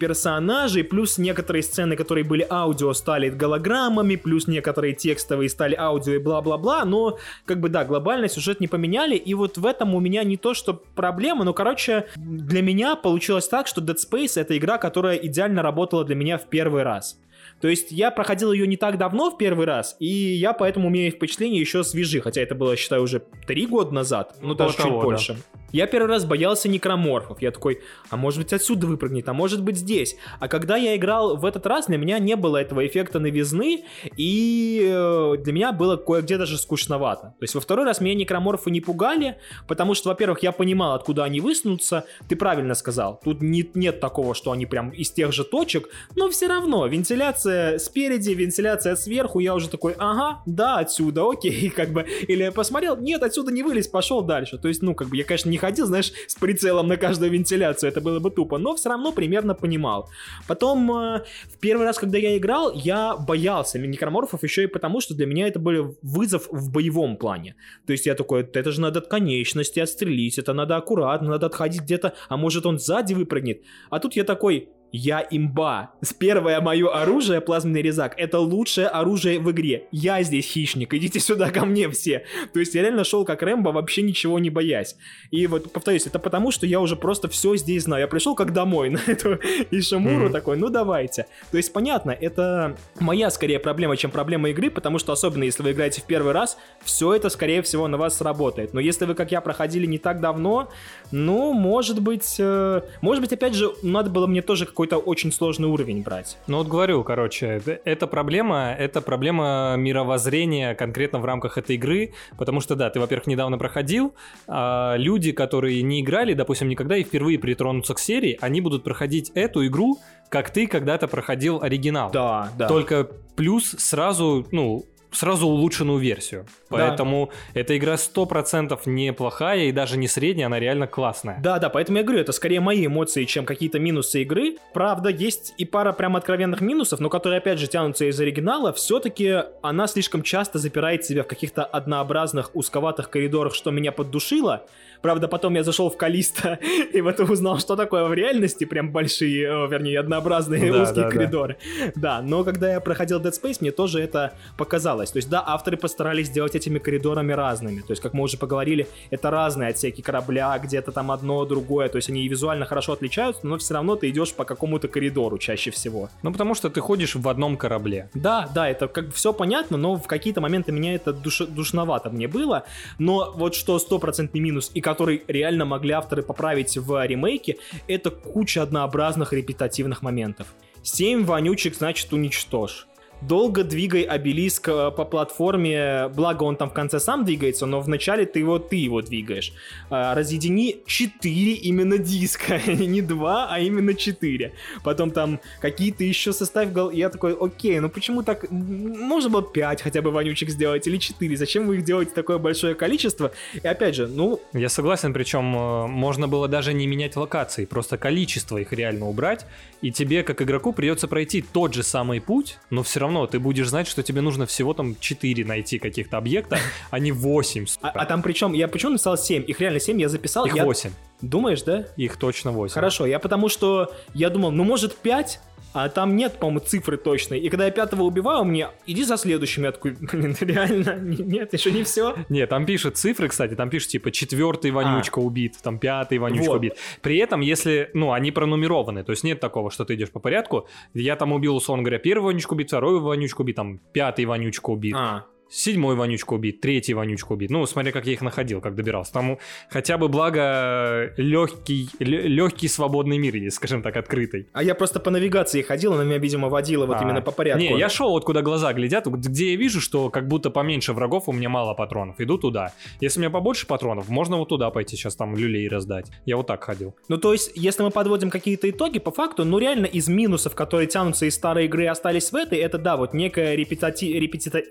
[0.55, 6.17] персонажей, плюс некоторые сцены, которые были аудио, стали голограммами, плюс некоторые текстовые стали аудио и
[6.17, 10.23] бла-бла-бла, но, как бы, да, глобально сюжет не поменяли, и вот в этом у меня
[10.23, 14.77] не то, что проблема, но, короче, для меня получилось так, что Dead Space— это игра,
[14.77, 17.19] которая идеально работала для меня в первый раз.
[17.61, 21.11] То есть я проходил ее не так давно в первый раз, и я поэтому имею
[21.11, 24.85] впечатление еще свежи, хотя это было, считаю, уже три года назад, ну Около даже чуть
[24.85, 25.35] того, да.
[25.71, 27.41] Я первый раз боялся некроморфов.
[27.41, 30.15] Я такой, а может быть отсюда выпрыгнет, а может быть здесь.
[30.39, 33.83] А когда я играл в этот раз, для меня не было этого эффекта новизны,
[34.17, 37.33] и э, для меня было кое-где даже скучновато.
[37.39, 39.37] То есть во второй раз меня некроморфы не пугали,
[39.67, 42.05] потому что, во-первых, я понимал, откуда они высунутся.
[42.29, 43.19] Ты правильно сказал.
[43.23, 47.77] Тут не- нет такого, что они прям из тех же точек, но все равно вентиляция
[47.79, 52.95] спереди, вентиляция сверху, я уже такой, ага, да, отсюда, окей, как бы, или я посмотрел,
[52.97, 54.57] нет, отсюда не вылез, пошел дальше.
[54.57, 57.91] То есть, ну, как бы, я, конечно, не ходил, знаешь, с прицелом на каждую вентиляцию,
[57.91, 60.09] это было бы тупо, но все равно примерно понимал.
[60.47, 65.15] Потом, э, в первый раз, когда я играл, я боялся некроморфов еще и потому, что
[65.15, 67.55] для меня это был вызов в боевом плане.
[67.87, 71.81] То есть я такой, это же надо от конечности отстрелить, это надо аккуратно, надо отходить
[71.81, 73.61] где-то, а может он сзади выпрыгнет.
[73.89, 75.91] А тут я такой, я имба.
[76.19, 79.87] Первое мое оружие, плазменный резак, это лучшее оружие в игре.
[79.91, 82.23] Я здесь хищник, идите сюда ко мне все.
[82.53, 84.95] То есть я реально шел как Рэмбо, вообще ничего не боясь.
[85.31, 88.01] И вот, повторюсь, это потому, что я уже просто все здесь знаю.
[88.03, 89.39] Я пришел как домой на эту
[89.71, 90.31] Ишимуру Мгм.
[90.31, 91.25] такой, ну давайте.
[91.51, 95.71] То есть понятно, это моя скорее проблема, чем проблема игры, потому что особенно если вы
[95.71, 98.73] играете в первый раз, все это скорее всего на вас сработает.
[98.73, 100.69] Но если вы, как я, проходили не так давно,
[101.11, 105.67] ну, может быть, э, может быть, опять же, надо было мне тоже какой-то очень сложный
[105.67, 106.37] уровень брать.
[106.47, 112.61] Ну вот говорю, короче, эта проблема, это проблема мировоззрения конкретно в рамках этой игры, потому
[112.61, 114.13] что, да, ты, во-первых, недавно проходил,
[114.47, 119.31] а люди, которые не играли, допустим, никогда и впервые притронутся к серии, они будут проходить
[119.33, 119.97] эту игру,
[120.29, 122.11] как ты когда-то проходил оригинал.
[122.11, 122.67] Да, да.
[122.67, 124.85] Только плюс сразу, ну,
[125.15, 126.45] сразу улучшенную версию.
[126.69, 126.77] Да.
[126.77, 131.39] Поэтому эта игра 100% неплохая и даже не средняя, она реально классная.
[131.41, 134.57] Да, да, поэтому я говорю, это скорее мои эмоции, чем какие-то минусы игры.
[134.73, 138.73] Правда, есть и пара прям откровенных минусов, но которые опять же тянутся из оригинала.
[138.73, 144.65] Все-таки она слишком часто запирает себя в каких-то однообразных узковатых коридорах, что меня поддушило.
[145.01, 146.59] Правда, потом я зашел в Калиста
[146.93, 151.03] и в этом узнал, что такое в реальности прям большие, э, вернее, однообразные Да, узкие
[151.03, 151.11] да, да.
[151.11, 151.57] коридоры.
[151.95, 155.04] Да, но когда я проходил Dead Space, мне тоже это показалось.
[155.11, 157.81] То есть, да, авторы постарались сделать этими коридорами разными.
[157.81, 161.89] То есть, как мы уже поговорили, это разные отсеки корабля, где-то там одно, другое.
[161.89, 165.71] То есть, они визуально хорошо отличаются, но все равно ты идешь по какому-то коридору чаще
[165.71, 166.09] всего.
[166.23, 168.09] Ну, потому что ты ходишь в одном корабле.
[168.13, 172.09] Да, да, это как бы все понятно, но в какие-то моменты меня это душ- душновато
[172.09, 172.63] мне было.
[172.99, 178.61] Но вот что стопроцентный минус, и который реально могли авторы поправить в ремейке, это куча
[178.61, 180.47] однообразных репетативных моментов.
[180.83, 182.87] Семь вонючек, значит, уничтожь.
[183.27, 188.25] Долго двигай обелиск э, по платформе, благо он там в конце сам двигается, но вначале
[188.25, 189.53] ты его, ты его двигаешь.
[189.89, 194.53] А, Разъедини 4 именно диска, не 2, а именно 4.
[194.83, 196.91] Потом там какие-то еще составь гол...
[196.91, 198.51] Я такой, окей, ну почему так...
[198.51, 201.35] Можно было 5 хотя бы вонючек сделать или 4.
[201.35, 203.31] Зачем вы их делаете такое большое количество?
[203.53, 207.97] И опять же, ну, Я согласен, причем э, можно было даже не менять локации, просто
[207.97, 209.45] количество их реально убрать,
[209.81, 213.39] и тебе, как игроку, придется пройти тот же самый путь, но все равно равно ты
[213.39, 216.59] будешь знать, что тебе нужно всего там 4 найти каких-то объекта,
[216.89, 217.65] а не 8.
[217.81, 219.43] А, а там причем, я почему написал 7?
[219.47, 220.45] Их реально 7, я записал.
[220.45, 220.65] Их я...
[220.65, 220.91] 8.
[221.21, 221.85] Думаешь, да?
[221.97, 222.73] Их точно 8.
[222.73, 225.39] Хорошо, я потому что я думал, ну может 5,
[225.75, 227.37] а там нет, по-моему, цифры точной.
[227.39, 229.63] И когда я пятого убиваю, мне иди за следующим.
[229.65, 232.15] Я такой, блин, реально, нет, еще не все.
[232.29, 235.23] Нет, там пишет цифры, кстати, там пишет типа четвертый вонючка а.
[235.23, 236.57] убит, там пятый вонючка вот.
[236.59, 236.77] убит.
[237.01, 240.69] При этом, если, ну, они пронумерованы, то есть нет такого, что ты идешь по порядку.
[240.93, 244.95] Я там убил, условно говоря, первый вонючку убит, второй вонючку убит, там пятый вонючка убит.
[244.95, 247.49] А седьмой вонючка убит, третий вонючка убит.
[247.49, 249.13] Ну, смотри, как я их находил, как добирался.
[249.13, 249.37] Там
[249.69, 254.47] хотя бы благо легкий, легкий свободный мир есть, скажем так, открытый.
[254.53, 257.61] А я просто по навигации ходил, она меня, видимо, водила вот а, именно по порядку.
[257.61, 261.29] Не, я шел вот куда глаза глядят, где я вижу, что как будто поменьше врагов,
[261.29, 262.19] у меня мало патронов.
[262.19, 262.73] Иду туда.
[262.99, 266.11] Если у меня побольше патронов, можно вот туда пойти сейчас там люлей раздать.
[266.25, 266.95] Я вот так ходил.
[267.07, 270.87] Ну, то есть, если мы подводим какие-то итоги, по факту, ну, реально из минусов, которые
[270.87, 274.05] тянутся из старой игры, остались в этой, это, да, вот некая репетати...
[274.05, 274.63] репетита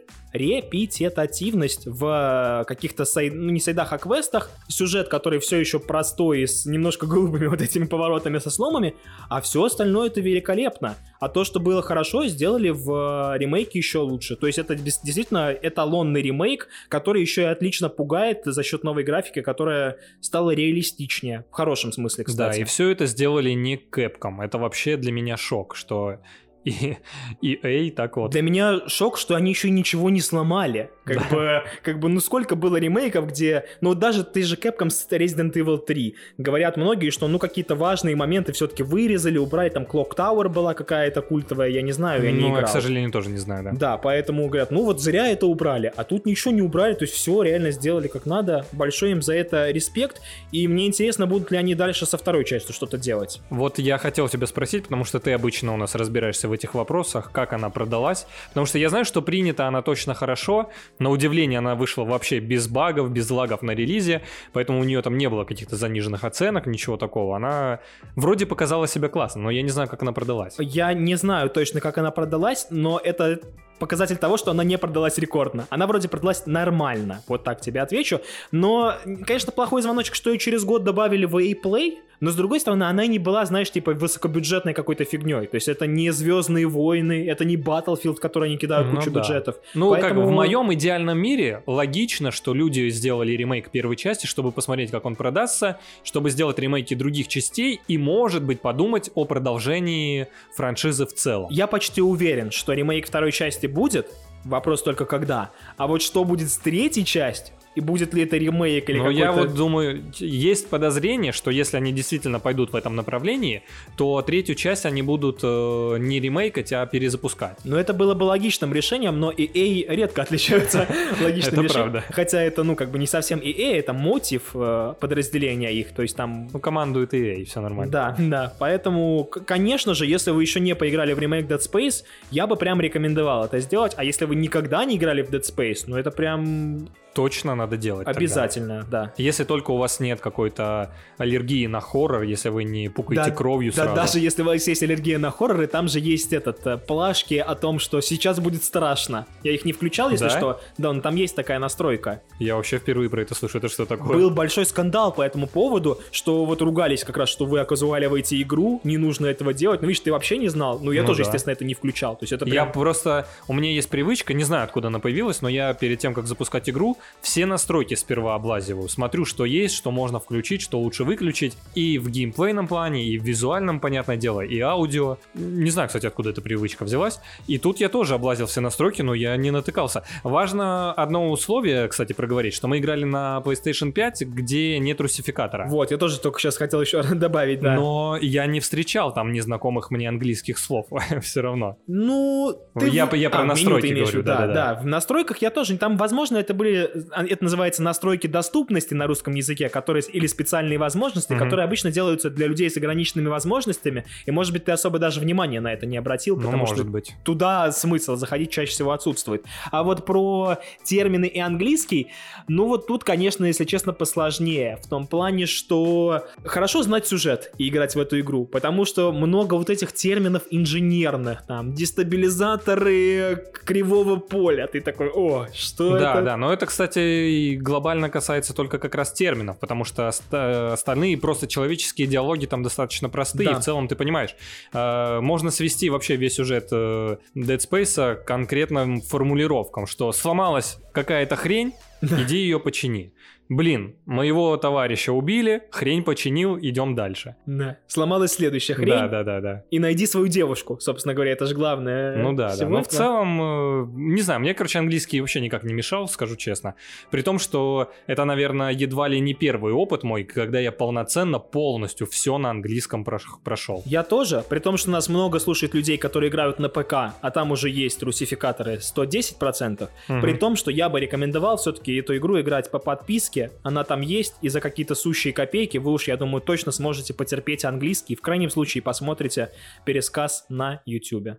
[0.65, 3.35] репетитативность в э, каких-то сайд...
[3.35, 7.85] ну не сайдах, а квестах, сюжет, который все еще простой, с немножко грубыми вот этими
[7.85, 8.95] поворотами со сломами,
[9.29, 10.97] а все остальное это великолепно.
[11.21, 14.37] А то, что было хорошо, сделали в э, ремейке еще лучше.
[14.37, 19.41] То есть это действительно эталонный ремейк, который еще и отлично пугает за счет новой графики,
[19.41, 21.45] которая стала реалистичнее.
[21.51, 22.57] В хорошем смысле, кстати.
[22.57, 24.43] Да, и все это сделали не Capcom.
[24.43, 26.19] Это вообще для меня шок, что
[26.65, 26.97] и
[27.43, 28.31] EA так вот.
[28.31, 30.91] Для меня шок, что они еще ничего не сломали.
[31.05, 31.37] Как да.
[31.37, 35.53] бы, как бы, ну сколько было ремейков, где, ну даже ты же Capcom с Resident
[35.53, 36.15] Evil 3.
[36.39, 41.21] Говорят многие, что ну какие-то важные моменты все-таки вырезали, убрали, там Clock Tower была какая-то
[41.21, 42.61] культовая, я не знаю, я ну, не играл.
[42.61, 43.73] я, к сожалению, тоже не знаю, да.
[43.73, 47.15] Да, поэтому говорят, ну вот зря это убрали, а тут ничего не убрали, то есть
[47.15, 48.65] все реально сделали как надо.
[48.73, 52.75] Большой им за это респект, и мне интересно, будут ли они дальше со второй частью
[52.75, 53.41] что-то делать.
[53.51, 57.31] Вот я хотел тебя спросить, потому что ты обычно у нас разбираешься в этих вопросах,
[57.33, 58.27] как она продалась.
[58.49, 60.71] Потому что я знаю, что принята она точно хорошо.
[60.99, 65.19] На удивление она вышла вообще без багов, без лагов на релизе, поэтому у нее там
[65.19, 67.37] не было каких-то заниженных оценок, ничего такого.
[67.37, 67.81] Она
[68.17, 70.57] вроде показала себя классно, но я не знаю, как она продалась.
[70.59, 73.41] Я не знаю точно, как она продалась, но это
[73.79, 75.67] показатель того, что она не продалась рекордно.
[75.71, 78.21] Она вроде продалась нормально, вот так тебе отвечу.
[78.53, 78.95] Но,
[79.27, 82.85] конечно, плохой звоночек, что ее через год добавили в EA Play, но с другой стороны,
[82.85, 85.47] она не была, знаешь, типа высокобюджетной какой-то фигней.
[85.47, 89.21] То есть это не Звездные войны, это не Battlefield, который они кидают ну, кучу да.
[89.21, 89.57] бюджетов.
[89.75, 90.15] Ну, Поэтому...
[90.15, 94.91] как бы в моем идеальном мире логично, что люди сделали ремейк первой части, чтобы посмотреть,
[94.91, 101.05] как он продастся, чтобы сделать ремейки других частей и, может быть, подумать о продолжении франшизы
[101.07, 101.49] в целом.
[101.51, 104.11] Я почти уверен, что ремейк второй части будет,
[104.45, 105.51] Вопрос только когда.
[105.77, 109.33] А вот что будет с третьей частью, и будет ли это ремейк или Но я
[109.33, 113.63] вот думаю, есть подозрение, что если они действительно пойдут в этом направлении,
[113.97, 117.59] то третью часть они будут э, не ремейкать, а перезапускать.
[117.65, 120.87] Ну это было бы логичным решением, но EA редко отличаются
[121.21, 121.93] логичным решением.
[121.93, 122.05] правда.
[122.11, 126.17] Хотя это, ну, как бы не совсем EA, это мотив э, подразделения их, то есть
[126.17, 126.49] там...
[126.53, 127.93] Ну, командует EA, все нормально.
[127.93, 132.47] Да, да, поэтому, конечно же, если вы еще не поиграли в ремейк Dead Space, я
[132.47, 135.97] бы прям рекомендовал это сделать, а если вы никогда не играли в Dead Space, ну
[135.97, 138.07] это прям точно надо делать.
[138.07, 139.05] Обязательно, тогда.
[139.05, 139.13] да.
[139.17, 143.73] Если только у вас нет какой-то аллергии на хоррор, если вы не пукаете да, кровью
[143.73, 143.97] да, сразу.
[143.97, 147.55] даже если у вас есть аллергия на хорроры, там же есть этот э, плашки о
[147.55, 149.27] том, что сейчас будет страшно.
[149.43, 150.31] Я их не включал, если да?
[150.31, 150.61] что.
[150.77, 152.21] Да, но там есть такая настройка.
[152.39, 153.59] Я вообще впервые про это слышу.
[153.59, 154.17] Это что такое?
[154.17, 158.81] Был большой скандал по этому поводу, что вот ругались как раз, что вы оказуаливаете игру,
[158.83, 159.81] не нужно этого делать.
[159.83, 160.81] Ну, видишь, ты вообще не знал.
[160.81, 161.29] Ну, я ну, тоже, да.
[161.29, 162.17] естественно, это не включал.
[162.17, 162.55] То есть это прям...
[162.55, 163.29] Я просто...
[163.47, 166.69] У меня есть привычка, не знаю, откуда она появилась, но я перед тем, как запускать
[166.69, 171.99] игру, все настройки сперва облазиваю, смотрю, что есть, что можно включить, что лучше выключить, и
[171.99, 175.17] в геймплейном плане, и в визуальном, понятное дело, и аудио.
[175.35, 177.21] Не знаю, кстати, откуда эта привычка взялась.
[177.47, 180.05] И тут я тоже облазил все настройки, но я не натыкался.
[180.23, 185.67] Важно одно условие, кстати, проговорить, что мы играли на PlayStation 5, где нет русификатора.
[185.69, 187.75] Вот, я тоже только сейчас хотел еще добавить, да.
[187.75, 190.87] Но я не встречал там незнакомых мне английских слов
[191.23, 191.79] все равно.
[191.87, 192.89] Ну, ты...
[192.89, 194.81] я, я про а, настройки говорю, да, да, да, да.
[194.83, 199.69] В настройках я тоже, там, возможно, это были, это называется настройки доступности на русском языке,
[199.69, 201.39] которые или специальные возможности, mm-hmm.
[201.39, 205.61] которые обычно делаются для людей с ограниченными возможностями, и может быть ты особо даже внимания
[205.61, 207.15] на это не обратил, ну, потому что быть.
[207.25, 209.45] туда смысл заходить чаще всего отсутствует.
[209.71, 212.09] А вот про термины и английский,
[212.49, 217.69] ну вот тут, конечно, если честно, посложнее, в том плане, что хорошо знать сюжет и
[217.69, 224.67] играть в эту игру, потому что много вот этих терминов инженерных, там, дестабилизаторы кривого поля,
[224.67, 226.15] ты такой, о, что да, это?
[226.15, 231.17] Да, да, но это, кстати, кстати, глобально касается только как раз терминов, потому что остальные
[231.17, 233.61] просто человеческие диалоги там достаточно простые, да.
[233.61, 234.37] в целом ты понимаешь.
[234.73, 241.37] Э, можно свести вообще весь сюжет э, Dead Space к конкретным формулировкам, что сломалась какая-то
[241.37, 241.73] хрень,
[242.03, 243.15] иди ее почини
[243.49, 247.37] блин, моего товарища убили, хрень починил, идем дальше.
[247.47, 247.79] Да.
[247.87, 248.89] Сломалась следующая хрень.
[248.89, 249.65] Да, да, да, да.
[249.71, 252.17] И найди свою девушку, собственно говоря, это же главное.
[252.17, 252.69] Ну да, да.
[252.69, 256.75] Но в целом, э, не знаю, мне, короче, английский вообще никак не мешал, скажу честно.
[257.11, 262.07] При том, что это, наверное, едва ли не первый опыт мой, когда я полноценно полностью
[262.07, 263.83] все на английском прошел.
[263.87, 267.53] Я тоже, при том, что нас много слушает людей, которые играют на ПК, а там
[267.53, 270.21] уже есть русификаторы 110%, угу.
[270.21, 274.01] при том, что я бы рекомендовал все-таки эту игру играть по подписке, подписке, она там
[274.01, 278.17] есть, и за какие-то сущие копейки вы уж, я думаю, точно сможете потерпеть английский.
[278.17, 279.51] В крайнем случае посмотрите
[279.85, 281.39] пересказ на YouTube.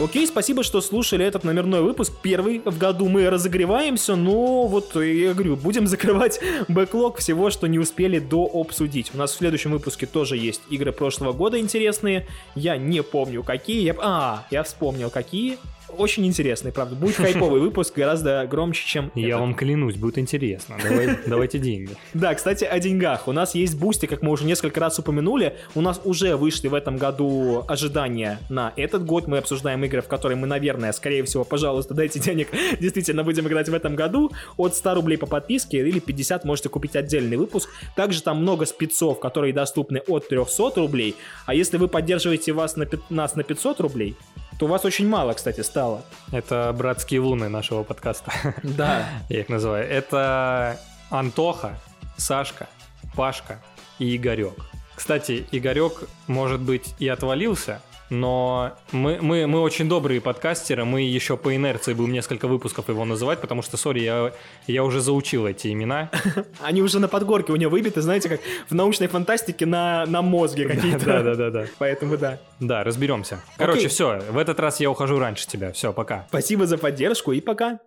[0.00, 2.12] Окей, спасибо, что слушали этот номерной выпуск.
[2.22, 7.78] Первый в году мы разогреваемся, но вот я говорю, будем закрывать бэклог всего, что не
[7.78, 9.10] успели до обсудить.
[9.14, 12.28] У нас в следующем выпуске тоже есть игры прошлого года интересные.
[12.54, 13.82] Я не помню какие.
[13.82, 13.96] Я...
[14.00, 15.58] А, я вспомнил какие
[15.96, 16.94] очень интересный, правда.
[16.94, 19.40] Будет хайповый выпуск, гораздо громче, чем Я этот.
[19.40, 20.76] вам клянусь, будет интересно.
[20.82, 21.90] Давай, давайте деньги.
[22.14, 23.28] Да, кстати, о деньгах.
[23.28, 25.56] У нас есть Boosty, как мы уже несколько раз упомянули.
[25.74, 29.26] У нас уже вышли в этом году ожидания на этот год.
[29.26, 32.48] Мы обсуждаем игры, в которые мы, наверное, скорее всего, пожалуйста, дайте денег.
[32.80, 34.32] Действительно, будем играть в этом году.
[34.56, 37.70] От 100 рублей по подписке или 50 можете купить отдельный выпуск.
[37.96, 41.16] Также там много спецов, которые доступны от 300 рублей.
[41.46, 44.16] А если вы поддерживаете вас на, нас на 500 рублей,
[44.58, 46.02] то у вас очень мало, кстати, стало.
[46.32, 48.32] Это братские луны нашего подкаста.
[48.62, 49.06] Да.
[49.28, 49.88] Я их называю.
[49.88, 50.80] Это
[51.10, 51.78] Антоха,
[52.16, 52.68] Сашка,
[53.14, 53.62] Пашка
[53.98, 54.54] и Игорек.
[54.96, 57.80] Кстати, Игорек, может быть, и отвалился,
[58.10, 63.04] но мы, мы, мы очень добрые подкастеры, мы еще по инерции будем несколько выпусков его
[63.04, 64.32] называть, потому что, сори, я,
[64.66, 66.10] я уже заучил эти имена.
[66.60, 70.66] Они уже на подгорке у него выбиты, знаете, как в научной фантастике на, на мозге
[70.66, 71.04] какие-то.
[71.04, 71.66] Да, да, да, да.
[71.78, 72.38] Поэтому да.
[72.60, 73.40] Да, разберемся.
[73.56, 75.72] Короче, все, в этот раз я ухожу раньше тебя.
[75.72, 76.26] Все, пока.
[76.28, 77.80] Спасибо за поддержку и пока.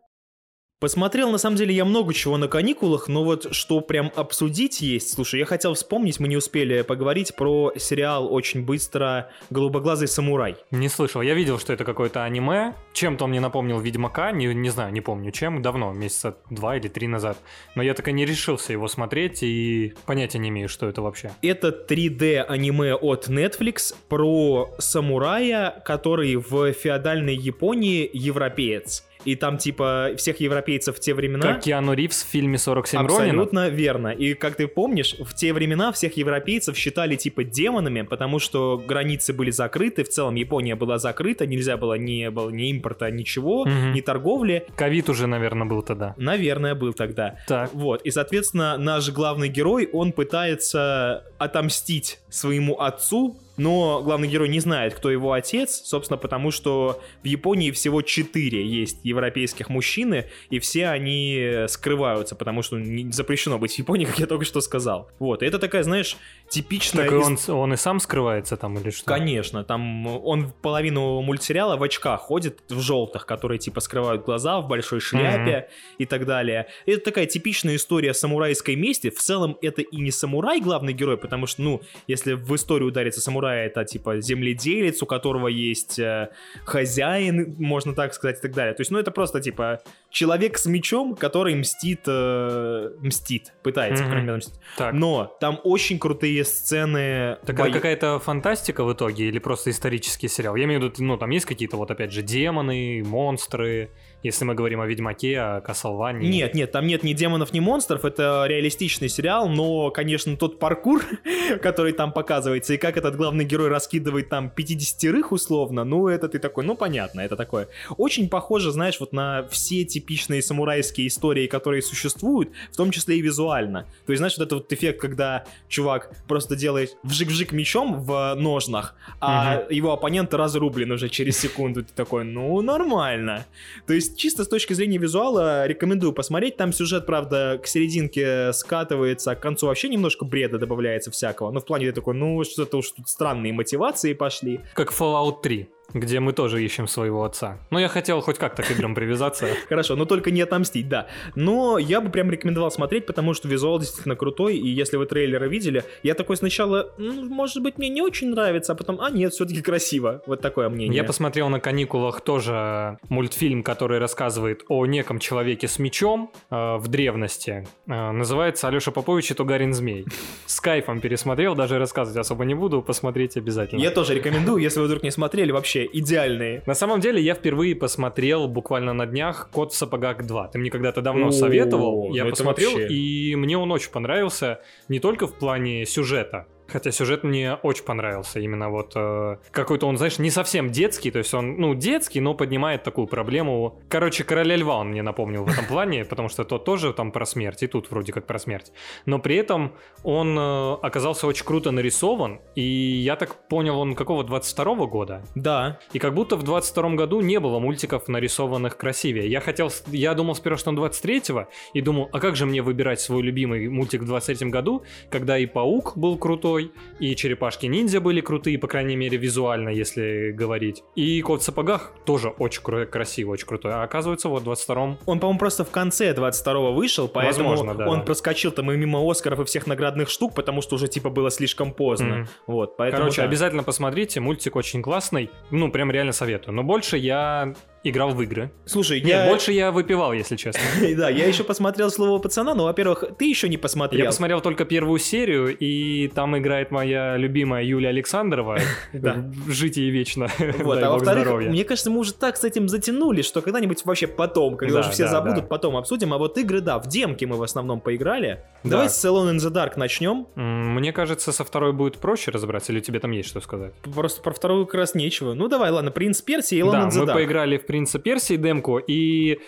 [0.81, 5.13] Посмотрел, на самом деле, я много чего на каникулах, но вот что прям обсудить есть.
[5.13, 10.55] Слушай, я хотел вспомнить, мы не успели поговорить про сериал очень быстро «Голубоглазый самурай».
[10.71, 11.21] Не слышал.
[11.21, 12.73] Я видел, что это какое-то аниме.
[12.93, 16.87] Чем-то он мне напомнил Ведьмака, не, не знаю, не помню чем, давно, месяца два или
[16.87, 17.37] три назад.
[17.75, 21.29] Но я так и не решился его смотреть и понятия не имею, что это вообще.
[21.43, 30.11] Это 3D аниме от Netflix про самурая, который в феодальной Японии европеец и там типа
[30.17, 31.53] всех европейцев в те времена...
[31.53, 33.79] Как Киану Ривз в фильме «47 Абсолютно Ронинов.
[33.79, 34.07] верно.
[34.09, 39.33] И как ты помнишь, в те времена всех европейцев считали типа демонами, потому что границы
[39.33, 43.69] были закрыты, в целом Япония была закрыта, нельзя было, не было ни импорта, ничего, угу.
[43.93, 44.65] ни торговли.
[44.75, 46.13] Ковид уже, наверное, был тогда.
[46.17, 47.37] Наверное, был тогда.
[47.47, 47.73] Так.
[47.73, 54.59] Вот, и, соответственно, наш главный герой, он пытается отомстить своему отцу, но главный герой не
[54.59, 60.57] знает, кто его отец, собственно, потому что в Японии всего четыре есть европейских мужчины, и
[60.59, 62.79] все они скрываются, потому что
[63.11, 65.09] запрещено быть в Японии, как я только что сказал.
[65.19, 66.17] Вот, и это такая, знаешь,
[66.51, 67.05] типичная...
[67.05, 69.05] Так и он, он и сам скрывается там или что?
[69.05, 74.67] Конечно, там он половину мультсериала в очках ходит, в желтых, которые типа скрывают глаза, в
[74.67, 75.95] большой шляпе mm-hmm.
[75.99, 76.67] и так далее.
[76.85, 79.09] Это такая типичная история самурайской мести.
[79.09, 83.21] В целом это и не самурай главный герой, потому что, ну, если в историю ударится
[83.21, 86.31] самурай, это типа земледелец, у которого есть э,
[86.65, 88.73] хозяин, можно так сказать, и так далее.
[88.73, 89.81] То есть, ну это просто типа
[90.11, 94.07] человек с мечом, который мстит, э, мстит, пытается, mm-hmm.
[94.07, 94.59] по крайней мере, мстить.
[94.77, 94.93] Так.
[94.93, 97.37] Но там очень крутые сцены.
[97.45, 97.73] Такая бо...
[97.73, 100.55] какая-то фантастика в итоге или просто исторический сериал?
[100.55, 103.89] Я имею в виду, ну там есть какие-то вот опять же демоны, монстры
[104.23, 106.27] если мы говорим о Ведьмаке, о Кастлване.
[106.27, 111.03] Нет, нет, там нет ни демонов, ни монстров, это реалистичный сериал, но, конечно, тот паркур,
[111.61, 116.39] который там показывается, и как этот главный герой раскидывает там 50 условно, ну, это ты
[116.39, 117.67] такой, ну, понятно, это такое.
[117.97, 123.21] Очень похоже, знаешь, вот на все типичные самурайские истории, которые существуют, в том числе и
[123.21, 123.85] визуально.
[124.05, 128.95] То есть, знаешь, вот этот вот эффект, когда чувак просто делает вжик-вжик мечом в ножнах,
[129.19, 129.73] а угу.
[129.73, 133.45] его оппонент разрублен уже через секунду, ты такой, ну, нормально.
[133.87, 136.57] То есть, чисто с точки зрения визуала рекомендую посмотреть.
[136.57, 141.51] Там сюжет, правда, к серединке скатывается, а к концу вообще немножко бреда добавляется всякого.
[141.51, 144.59] Ну, в плане такой, ну, что-то уж тут странные мотивации пошли.
[144.73, 145.67] Как Fallout 3.
[145.93, 147.57] Где мы тоже ищем своего отца.
[147.69, 149.47] Но я хотел хоть как-то к играм привязаться.
[149.69, 151.07] Хорошо, но только не отомстить, да.
[151.35, 155.47] Но я бы прям рекомендовал смотреть, потому что визуал действительно крутой, и если вы трейлеры
[155.49, 159.33] видели, я такой сначала, ну, может быть, мне не очень нравится, а потом, а нет,
[159.33, 160.21] все-таки красиво.
[160.25, 160.95] Вот такое мнение.
[160.95, 166.87] Я посмотрел на каникулах тоже мультфильм, который рассказывает о неком человеке с мечом э, в
[166.87, 167.67] древности.
[167.87, 170.05] Э, называется Алеша Попович и Тугарин Змей.
[170.45, 173.81] С кайфом пересмотрел, даже рассказывать особо не буду, посмотреть обязательно.
[173.81, 176.63] Я тоже рекомендую, если вы вдруг не смотрели, вообще идеальные.
[176.65, 180.51] На самом деле, я впервые посмотрел буквально на днях «Кот в сапогах 2».
[180.51, 182.87] Ты мне когда-то давно советовал, я ну посмотрел, вообще.
[182.93, 188.39] и мне он очень понравился, не только в плане сюжета, Хотя сюжет мне очень понравился.
[188.39, 191.11] Именно вот э, какой-то он, знаешь, не совсем детский.
[191.11, 193.79] То есть он, ну, детский, но поднимает такую проблему.
[193.89, 197.25] Короче, Короля Льва он мне напомнил в этом плане, потому что тот тоже там про
[197.25, 198.71] смерть, и тут вроде как про смерть.
[199.05, 202.39] Но при этом он э, оказался очень круто нарисован.
[202.55, 205.23] И я так понял, он какого, 22 года?
[205.35, 205.79] Да.
[205.93, 209.29] И как будто в 22 году не было мультиков, нарисованных красивее.
[209.29, 212.99] Я хотел, я думал сперва, что он 23-го, и думал, а как же мне выбирать
[212.99, 216.60] свой любимый мультик в 23 году, когда и Паук был крутой,
[216.99, 220.83] и Черепашки-ниндзя были крутые, по крайней мере, визуально, если говорить.
[220.95, 223.73] И Кот в сапогах тоже очень кру- красивый, очень крутой.
[223.73, 227.89] А оказывается, вот в 22-м Он, по-моему, просто в конце 22-го вышел, поэтому Возможно, да.
[227.89, 231.31] он проскочил там и мимо Оскаров и всех наградных штук, потому что уже типа было
[231.31, 232.07] слишком поздно.
[232.15, 232.27] Мгм.
[232.47, 233.27] Вот, поэтому Короче, да.
[233.27, 235.29] обязательно посмотрите, мультик очень классный.
[235.49, 236.55] Ну, прям реально советую.
[236.55, 237.53] Но больше я
[237.83, 238.51] играл в игры.
[238.65, 239.27] Слушай, Нет, я...
[239.27, 240.61] больше я выпивал, если честно.
[241.01, 244.01] Да, я еще посмотрел «Слово пацана», но, во-первых, ты еще не посмотрел.
[244.01, 248.59] Я посмотрел только первую серию, и там играет моя любимая Юлия Александрова.
[248.93, 249.31] Да.
[249.47, 250.27] Жить ей вечно.
[250.59, 254.57] Вот, а во-вторых, мне кажется, мы уже так с этим затянули, что когда-нибудь вообще потом,
[254.57, 256.13] когда Да, уже все забудут, потом обсудим.
[256.13, 258.41] А вот игры, да, в демке мы в основном поиграли.
[258.63, 258.71] Да.
[258.71, 260.27] Давайте с Alone in the Dark начнем.
[260.35, 263.73] Мне кажется, со второй будет проще разобраться, или тебе там есть что сказать?
[263.95, 265.33] Просто про вторую как раз нечего.
[265.33, 269.39] Ну давай, ладно, Принц Персии и in the мы поиграли в «Принца Персии» демку, и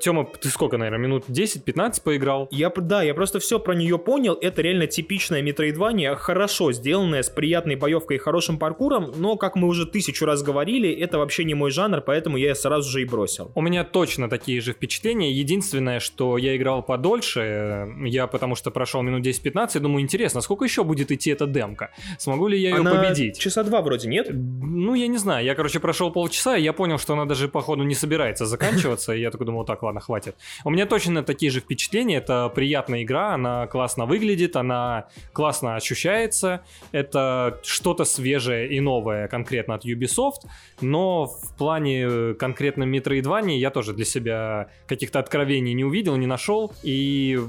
[0.00, 2.46] Тёма, ты сколько, наверное, минут 10-15 поиграл?
[2.52, 4.38] Я, да, я просто все про нее понял.
[4.40, 9.66] Это реально типичная метроидвания, хорошо сделанная, с приятной боевкой и хорошим паркуром, но, как мы
[9.66, 13.50] уже тысячу раз говорили, это вообще не мой жанр, поэтому я сразу же и бросил.
[13.56, 15.32] У меня точно такие же впечатления.
[15.32, 20.64] Единственное, что я играл подольше, э, я потому что прошел минут 10-15, думаю, интересно, сколько
[20.64, 21.90] еще будет идти эта демка?
[22.18, 23.40] Смогу ли я ее Она победить?
[23.40, 24.28] часа два вроде, нет?
[24.30, 25.44] Ну, я не знаю.
[25.44, 29.14] Я, короче, прошел полчаса, и я понял, что она даже, походу, не собирается заканчиваться.
[29.14, 30.36] И я такой думал, так, ладно, хватит.
[30.64, 32.18] У меня точно такие же впечатления.
[32.18, 36.60] Это приятная игра, она классно выглядит, она классно ощущается.
[36.92, 40.46] Это что-то свежее и новое конкретно от Ubisoft.
[40.82, 46.26] Но в плане э, конкретно Metroidvania я тоже для себя каких-то откровений не увидел, не
[46.26, 46.72] нашел.
[46.82, 47.40] И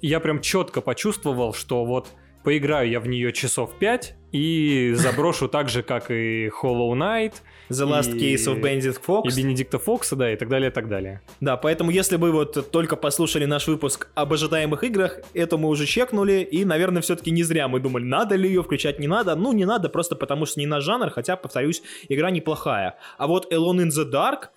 [0.00, 2.08] я прям четко почувствовал, что вот
[2.44, 7.34] поиграю я в нее часов 5 и заброшу так же, как и Hollow Knight,
[7.70, 9.22] The Last И- Case of Benedict Fox.
[9.30, 11.22] и Бенедикта Фокса, да, и так далее, и так далее.
[11.40, 15.86] Да, поэтому если вы вот только послушали наш выпуск об ожидаемых играх, это мы уже
[15.86, 19.34] чекнули, и, наверное, все-таки не зря мы думали, надо ли ее включать, не надо.
[19.34, 22.96] Ну, не надо, просто потому что не наш жанр, хотя, повторюсь, игра неплохая.
[23.16, 24.48] А вот Alone in the Dark,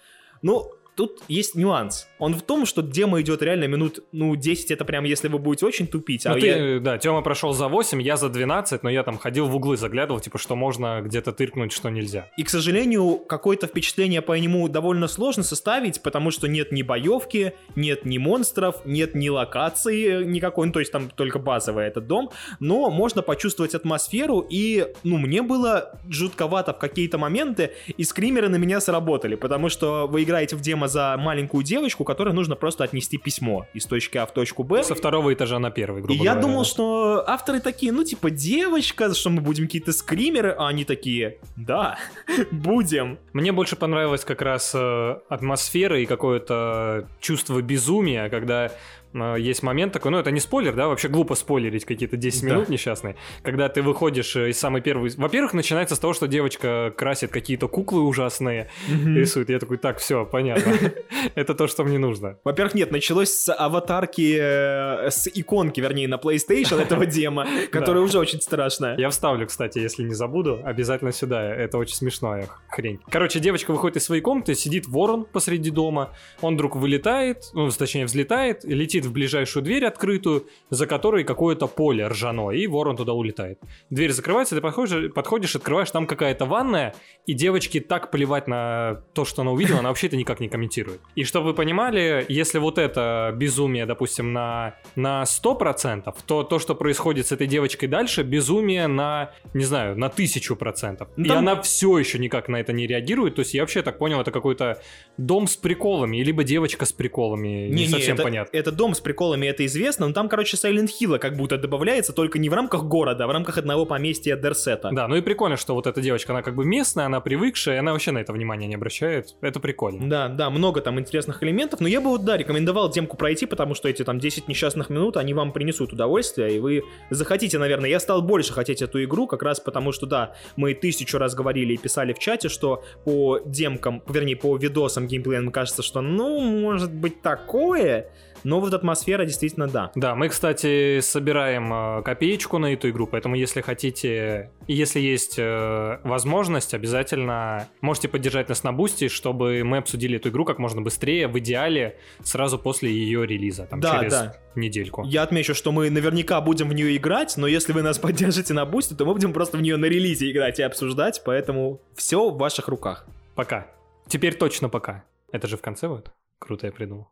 [0.41, 2.07] ну, тут есть нюанс.
[2.19, 5.65] Он в том, что демо идет реально минут, ну, 10, это прям если вы будете
[5.65, 6.25] очень тупить.
[6.25, 9.17] Ну, а ты, я- да, Тёма прошел за 8, я за 12, но я там
[9.17, 12.27] ходил в углы, заглядывал, типа, что можно где-то тыркнуть, что нельзя.
[12.37, 17.53] И, к сожалению, какое-то впечатление по нему довольно сложно составить, потому что нет ни боевки,
[17.75, 22.31] нет ни монстров, нет ни локации никакой, ну, то есть там только базовый этот дом,
[22.59, 28.55] но можно почувствовать атмосферу, и, ну, мне было жутковато в какие-то моменты, и скримеры на
[28.57, 33.17] меня сработали, потому что вы играете в демо за маленькую девочку, которой нужно просто отнести
[33.17, 36.31] письмо из точки А в точку Б, Со второго этажа на первый, и грубо я
[36.31, 36.69] говоря, думал, да.
[36.69, 41.97] что авторы такие, ну, типа, девочка, что мы будем какие-то скримеры, а они такие, да,
[42.51, 43.19] будем.
[43.33, 48.71] Мне больше понравилась как раз э, атмосфера и какое-то чувство безумия, когда
[49.13, 52.47] есть момент такой, ну это не спойлер, да, вообще глупо спойлерить какие-то 10 Да.
[52.49, 55.09] минут несчастные, когда ты выходишь э, из самой первой...
[55.17, 60.25] Во-первых, начинается с того, что девочка красит какие-то куклы ужасные, рисует, я такой, так, все,
[60.25, 60.73] понятно,
[61.35, 62.37] это то, что мне нужно.
[62.43, 68.19] Во-первых, нет, началось с аватарки, э, с иконки, вернее, на PlayStation этого дема, которая уже
[68.19, 68.97] очень страшная.
[68.97, 71.43] Я вставлю, кстати, если не забуду, обязательно сюда.
[71.53, 72.99] Это очень смешная хрень.
[73.09, 76.13] Короче, девочка выходит из своей комнаты, сидит ворон посреди дома.
[76.41, 81.67] Он вдруг вылетает, ну, точнее, взлетает, летит стучит в ближайшую дверь открытую, за которой какое-то
[81.67, 83.59] поле ржаное, и ворон туда улетает.
[83.89, 86.93] Дверь закрывается, ты подходишь, подходишь открываешь, там какая-то ванная,
[87.27, 90.99] и девочке так плевать на то, что она увидела, она вообще это никак не комментирует.
[91.15, 96.75] И чтобы вы понимали, если вот это безумие, допустим, на, на 100%, то то, что
[96.75, 101.07] происходит с этой девочкой дальше, безумие на, не знаю, на 1000%.
[101.17, 103.35] Ну, И там- она все еще никак на это не реагирует.
[103.35, 104.81] То есть я вообще так понял, это какой-то
[105.17, 107.69] дом с приколами, либо девочка с приколами.
[107.69, 108.57] Не, совсем это, понятно.
[108.57, 112.39] Это дом с приколами, это известно, но там, короче, Silent Hill как будто добавляется, только
[112.39, 114.89] не в рамках города, а в рамках одного поместья Дерсета.
[114.91, 117.91] Да, ну и прикольно, что вот эта девочка, она как бы местная, она привыкшая, она
[117.91, 119.35] вообще на это внимание не обращает.
[119.41, 120.09] Это прикольно.
[120.09, 123.75] Да, да, много там интересных элементов, но я бы вот, да, рекомендовал демку пройти, потому
[123.75, 127.99] что эти там 10 несчастных минут, они вам принесут удовольствие, и вы захотите, наверное, я
[127.99, 131.77] стал больше хотеть эту игру, как раз потому что, да, мы тысячу раз говорили и
[131.77, 137.21] писали в чате, что по демкам, вернее, по видосам геймплея кажется, что, ну, может быть
[137.21, 138.09] такое,
[138.43, 139.91] но вот атмосфера действительно да.
[139.95, 145.99] Да, мы, кстати, собираем э, копеечку на эту игру, поэтому если хотите, если есть э,
[146.03, 151.27] возможность, обязательно можете поддержать нас на бусте, чтобы мы обсудили эту игру как можно быстрее,
[151.27, 154.35] в идеале сразу после ее релиза, там Да, через да.
[154.55, 155.03] недельку.
[155.05, 158.65] Я отмечу, что мы наверняка будем в нее играть, но если вы нас поддержите на
[158.65, 162.37] бусте, то мы будем просто в нее на релизе играть и обсуждать, поэтому все в
[162.37, 163.05] ваших руках.
[163.35, 163.67] Пока.
[164.07, 165.03] Теперь точно пока.
[165.31, 166.11] Это же в конце будет?
[166.39, 167.07] Круто я придумал.